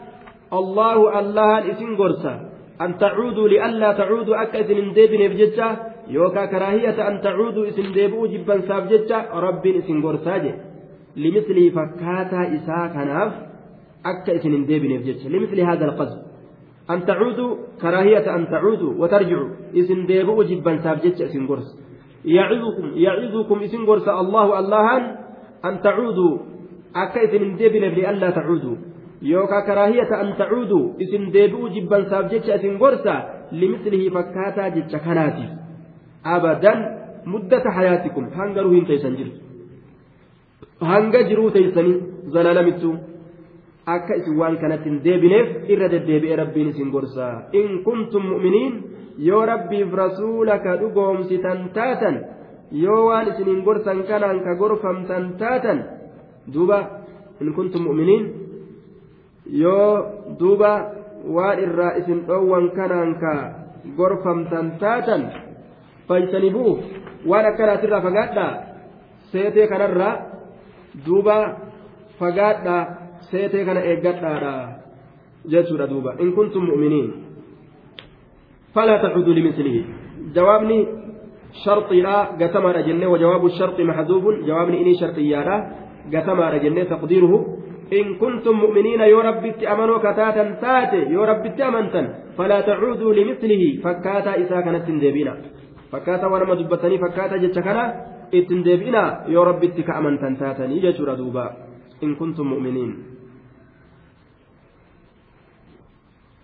[0.52, 2.34] الله الله إسن قرصا
[2.80, 5.68] أن تعودوا لئلا تعودوا أكا إسن ديبن بججة
[6.08, 10.38] يوكا كراهية أن تعودوا إسن ديبوا جبا سابججة ربي إسن قرصا
[11.16, 13.32] لمثله فكاتا إساء كناف
[14.06, 16.20] أكا إسن ديبن بججة لمثل هذا القصد
[16.90, 21.68] أن تعودوا كراهية أن تعودوا وترجعوا إسن ديبوا جبا سابججة إسن قرص
[22.24, 25.19] يعظكم يعظكم إسن قرص الله الله
[25.64, 26.38] أن تعودوا
[26.94, 28.76] hin deebineef li'allaa tacuuduu
[29.32, 33.14] yookaan karaahiyata an tacuuduu isin deebi'uu jibbansaaf jecha isin gorsa
[33.60, 35.50] limislihi fakkaataa jecha kanaatiif
[36.34, 36.80] abadan
[37.32, 39.38] muddata hayaatikum hanga ruhiin teessan jirtu
[40.92, 41.96] hanga jiruu teessanii
[42.34, 42.94] zalaalamittuu
[43.86, 47.28] akka isin waan kanatti hin deebineef irra deddeebi'ee rabbiin isin gorsa
[47.60, 48.74] in kuntum mu'miniin
[49.28, 52.20] yoo rabbiif rasuula ka dhugoomsitan taatan
[52.72, 56.00] yoo waan isiniin gorsan kanaan ka gorfamtan taatan.
[56.52, 56.78] duuba
[57.40, 58.24] in kuntum mu'miniin
[59.62, 59.92] yoo
[60.38, 60.72] duuba
[61.24, 63.34] waan irraa isin dhoowwan kanaan ka
[63.96, 65.22] gorfamtan taatan
[66.08, 66.80] faysanii bu'uuf
[67.30, 68.52] waan akkanaatirraa fagaadhaa
[69.32, 70.14] seetee kanarraa
[71.06, 71.36] duuba
[72.18, 72.82] fagaadhaa
[73.30, 74.52] seetee kana eeggadhaadha
[75.52, 77.08] jechuudha duuba in kuntum mu'miniin
[78.74, 79.80] falaa tacuuduu limislihi
[80.34, 80.78] jawaabni
[81.64, 85.56] sharxiidha gatamaadha jennee wajawaabu sharxi maxduufun jawaabni inii sharxiyyaadha
[86.14, 87.32] قتما رجل تقديره.
[87.92, 92.02] إن كنتم مؤمنين يا رب أمنوا كتاتا تاتي يا رب أمنتا
[92.38, 93.62] فلا تعودوا لمثله.
[93.84, 95.34] فكاتا إذا كانت تندبينا.
[95.92, 97.84] فكاتا ورما دبتني فكاتا جتكنا
[98.34, 101.46] اتندبينا يا رب كأمنتا تاتني جتر دوبا.
[102.02, 103.19] إن كنتم مؤمنين.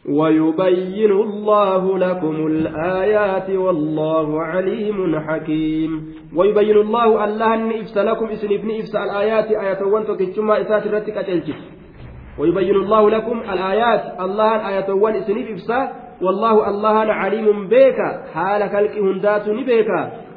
[0.08, 6.14] ويبين الله لكم الآيات والله عليم حكيم.
[6.36, 11.16] ويبين الله الله أن إفسى لكم إسن ابن إفسى الآيات آيات وانتو كتشما إسات الرتك
[11.16, 11.58] أتلتف
[12.38, 15.88] ويبين الله لكم الآيات الله آيات وان إسن إفسى
[16.22, 17.98] والله الله عليم بك
[18.34, 19.90] حال خلق هندات بك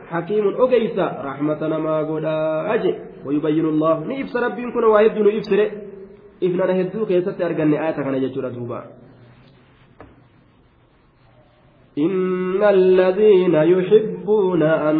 [0.09, 2.25] حكيم أجيس رحمة ما قد
[2.73, 2.93] أجي.
[3.25, 5.59] ويبين الله نفس ربي كن واحد نفسر
[6.43, 8.45] إفنا نهدو كيست أرجعني آية كان يجور
[12.05, 14.97] إن الذين يحبون أن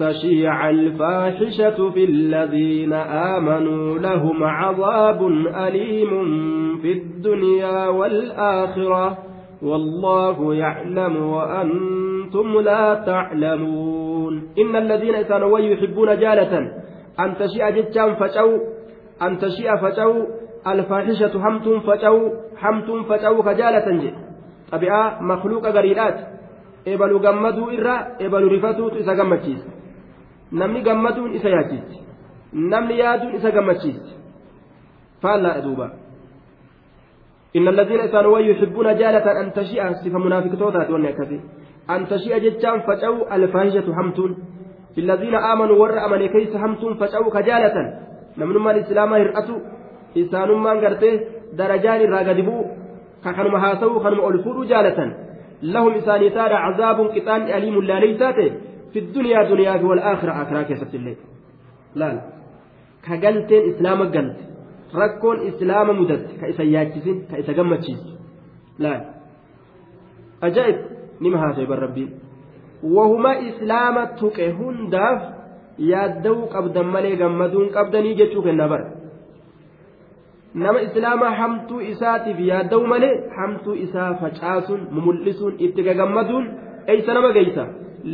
[0.00, 5.26] تشيع الفاحشة في الذين آمنوا لهم عذاب
[5.66, 6.10] أليم
[6.82, 9.18] في الدنيا والآخرة
[9.62, 14.42] والله يعلم وأنتم لا تعلمون.
[14.58, 16.58] إن الذين كانوا يحبون جالة
[17.20, 18.58] أن تشيع جتان فجو
[19.22, 20.12] أن تشيع فجو
[20.66, 24.10] الفاحشة حمتم فجو حمتم فجو كجالة جي.
[24.70, 26.22] Xabi'aa makluuqa gariidhaati.
[26.86, 29.68] Ebalu gammaduu irraa ebalu rifatuutu isa gammachiisa.
[30.52, 32.04] Namni gammaduun isa yaachisti
[32.54, 34.10] namni yaaduun isa gammachiisti
[35.22, 35.90] faallaa duuba.
[37.54, 41.40] إن الذين إسانوا يحبون جالة أن تشيء صفة منافق توتات والنكسي
[41.90, 44.36] أن تشيء جتان فجأوا الفاحشة همتون
[44.98, 47.76] الذين آمنوا ور أمن كيس همتون فجأوا كجالة
[48.38, 49.58] نمن ما الإسلام هرأتوا
[50.18, 51.20] إسان ما قرته
[51.52, 52.62] درجان راقدبوا
[53.32, 54.98] كانوا هاسوا كانوا ألفوا جالة
[55.62, 58.52] لهم إساني تارى عذاب قطان أليم لا ليساته
[58.92, 61.16] في الدنيا دنيا والآخرة آخرة كيست الليل
[61.94, 62.22] لا لا
[63.04, 64.36] كقلتين إسلام قلت
[64.94, 68.02] ركون إسلام مدت كإسا ياكسين كإسا قمتشيس
[68.78, 68.92] لا
[70.42, 70.76] أجائب
[71.20, 72.10] نما هاسوا بالربين
[72.82, 75.34] وهما إسلام تكهن داف
[75.78, 78.86] yaadda'uu qabdan malee gammaduun qabdanii jechuu kenna bara.
[80.62, 86.44] Nama islaamaa hamtuu isaatiif yaadda'u malee hamtuu isaa facaasuun mumul'isuun itti gagammaduun
[86.92, 87.64] eeysa nama geeysa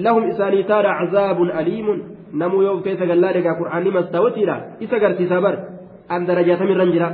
[0.07, 1.99] lahum isaanii taadha cazaabun aliimun
[2.43, 5.55] namuu yoo keessa gallaa egaa qur'aanni mastaawatiidha isa garsiisaa bar
[6.17, 7.09] an darajaatamirran jira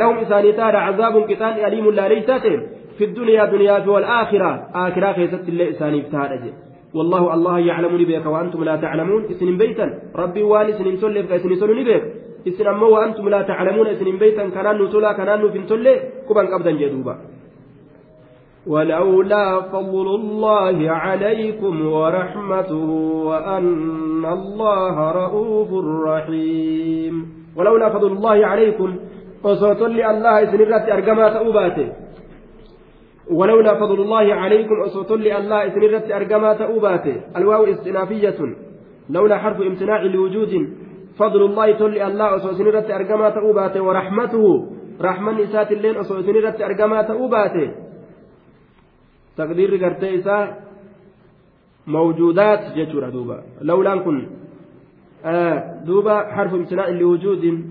[0.00, 2.56] lahum isaanii taadha cazaabun qixaan aliimun laaleysaa ta'e
[2.98, 4.50] fi duniyaa duniyaa fi walaakhira
[4.82, 6.60] aakiraa keessatti illee isaaniif taadha jedhe
[6.98, 9.86] والله الله يعلم نبيك وأنتم لا تعلمون إسن بيتا
[10.22, 12.02] ربي وان إسن تولي فإسن سلو نبيك
[12.48, 15.94] إسن أمو وأنتم لا تعلمون إسن بيتا كنان تلا كنان فين تولي
[16.28, 17.14] كبان قبضا جدوبا
[18.66, 22.90] ولولا فضل الله عليكم ورحمته
[23.28, 25.70] وأن الله رؤوف
[26.08, 27.14] رحيم
[27.56, 28.90] ولولا فضل الله عليكم
[29.42, 31.86] allah isinirratti argamaa ta'uu baate.
[33.30, 38.38] ولولا فضل الله عليكم أصوت الله إسنرت أرجما تأوبات الواو استنافية
[39.10, 40.68] لولا حرف امتناع لوجود
[41.18, 44.44] فضل الله تولي الله أصوت إسنرت أرجما تأوبات ورحمته
[45.00, 47.56] رحمن إسات اللين أصوت إسنرت أرجما تأوبات
[49.36, 50.22] تقدير قرتي
[51.86, 53.42] موجودات جتورة دوبا.
[53.60, 54.26] لولا كن
[55.24, 57.64] آه دوبا حرف امتناع لوجود.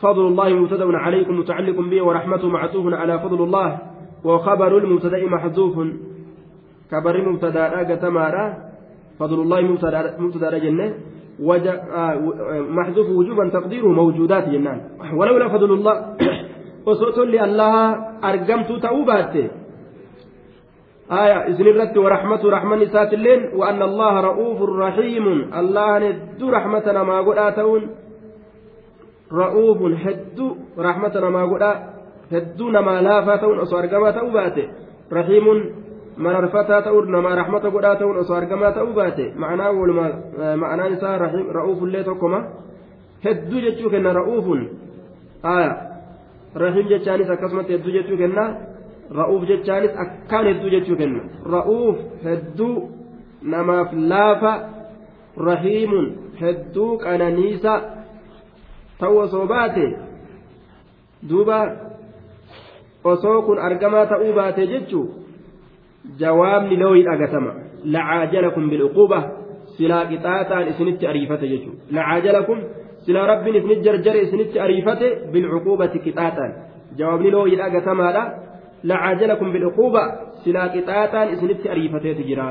[0.00, 3.78] فضل الله مبتدأ عليكم متعلق به ورحمته معطوف على فضل الله.
[4.24, 5.76] وخبر المبتدأ محذوف.
[6.90, 8.58] كبر مبتدأ قتمارا
[9.18, 9.84] فضل الله وج...
[9.84, 10.94] آه
[12.70, 14.80] محذوف وجوبا تقديره موجودات جنان.
[15.14, 16.16] ولولا فضل الله.
[16.86, 17.74] وصوت لله
[18.24, 19.34] أرقمت توبات
[21.12, 25.26] آية إذن الرد ورحمة رحمة نسات اللين وأن الله رؤوف رحيم.
[25.58, 27.38] الله ندو رحمتنا ما قد
[29.32, 31.62] رؤوف هدو رحمتنا ما قد
[32.30, 34.68] hedduu namaa laafaa ta'uun osoo argamaa ta'uu baate
[36.16, 40.10] mararfataa ta'uun namaa rahmata godhaa ta'uun osoo argamaa ta'uu baate ma'anaa walumaa
[40.62, 41.18] ma'anaan isaa
[41.58, 42.42] ra'uufullee tokkoma
[43.24, 44.60] hedduu jechuu kenna ra'uufun
[45.54, 45.70] aya
[46.64, 48.44] rahiim jechaanis akkasumatti hedduu jechuu kenna
[49.20, 51.22] ra'uuf jechaanis akkaan hedduu jechuu kenna
[51.56, 51.96] ra'uuf
[52.28, 52.76] hedduu
[53.54, 54.52] namaaf laafa
[55.50, 56.06] rahiimun
[56.40, 57.74] hedduu qananiisa
[59.00, 59.86] ta'uu osoo baate
[61.28, 61.58] duuba
[63.04, 65.23] osoo kun argamaa ta'uu baate jechuun
[66.20, 67.52] jawaabni looyi dhagatama
[67.94, 69.18] lacaajalakum bilcuquba
[69.76, 72.58] silaa qixaaxaan isinitti ariifate jechuudha lacaajalakum
[73.06, 76.52] silaa rabbiin isinit jarjare isinitti ariifate bilcuqubati qixaaxaan
[76.98, 78.22] jawaabni looyi dhagatamaadha
[78.90, 80.02] lacaajalakum bilcuquba
[80.44, 82.46] silaa qixaaxaan isinitti ariifateeti jira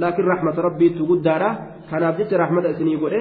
[0.00, 1.50] laakiin rahmata rabbiitu guddaadha
[1.90, 3.20] kanaaf jecha rahmata isinii godhe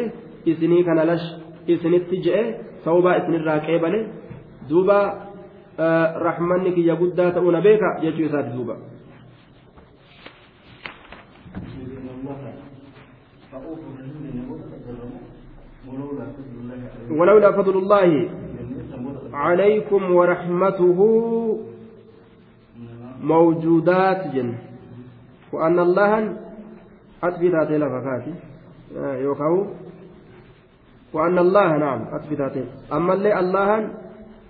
[0.52, 1.26] isinii kana lash
[1.74, 2.44] isinitti je'e
[2.84, 4.00] sababaa isinirraa qeebale
[4.70, 4.98] duuba
[6.28, 8.76] rahmanni kiyya guddaa ta'uu na beeka jechuu isaati duuba
[17.18, 18.30] ولولا فضل الله
[19.34, 21.00] عليكم ورحمته
[23.22, 24.54] موجودات جن
[25.54, 26.38] وأن الله
[27.24, 28.34] أثبت هاتين لفكاتي
[28.96, 29.66] يوكاو
[31.14, 33.90] وأن الله نعم أثبت هاتين أما اللي الله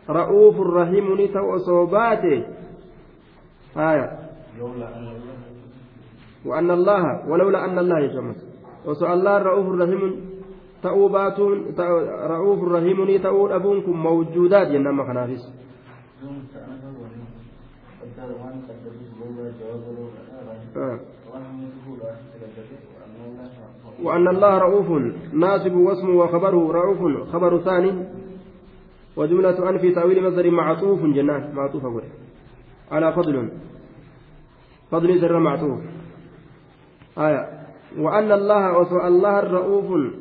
[0.09, 2.43] رؤوف رحيم نتو صوباته
[3.78, 4.20] آية.
[6.45, 8.34] وأن الله ولولا أن الله يجمع
[8.86, 9.38] وسأل الله
[10.84, 11.75] رحيم تأوباتون
[12.28, 15.51] رؤوف رحيم تأود أبونكم موجودات ينما خنافس
[20.78, 20.99] آه.
[24.03, 24.89] وأن الله رؤوف
[25.34, 28.05] ناسب واسمه وخبره رؤوف خبر ثاني
[29.15, 32.03] وجملة أن في تأويل مصدر معطوف جنان معطوف أقول.
[32.91, 33.49] على فضل.
[34.91, 35.80] فضل سر معطوف.
[37.17, 37.49] آية.
[37.97, 40.13] وأن الله الله الرؤوف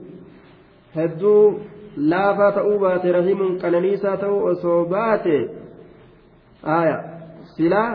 [0.97, 1.43] hedduu
[2.13, 5.37] laafaa ta'uu baate rahimuun qananiisaa ta'uu osoo baate
[6.79, 6.97] aya
[7.57, 7.91] silaa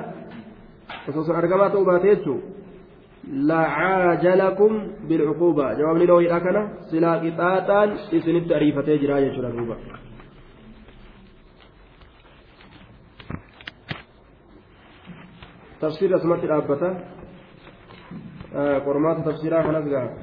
[1.10, 2.40] osoo sun argamaa ta'uu baate jechuu
[3.50, 4.74] lacaajalakum
[5.08, 5.76] bilcuquuba.
[5.78, 9.76] Jawaabni looyidha kana silaa qixaaxaan isinitti ariifatee jira jechuudha duuba.
[15.80, 16.90] Tafsirri asumatti dhaabbata.
[18.86, 20.21] Qormaata tafsiraa kanas ga'a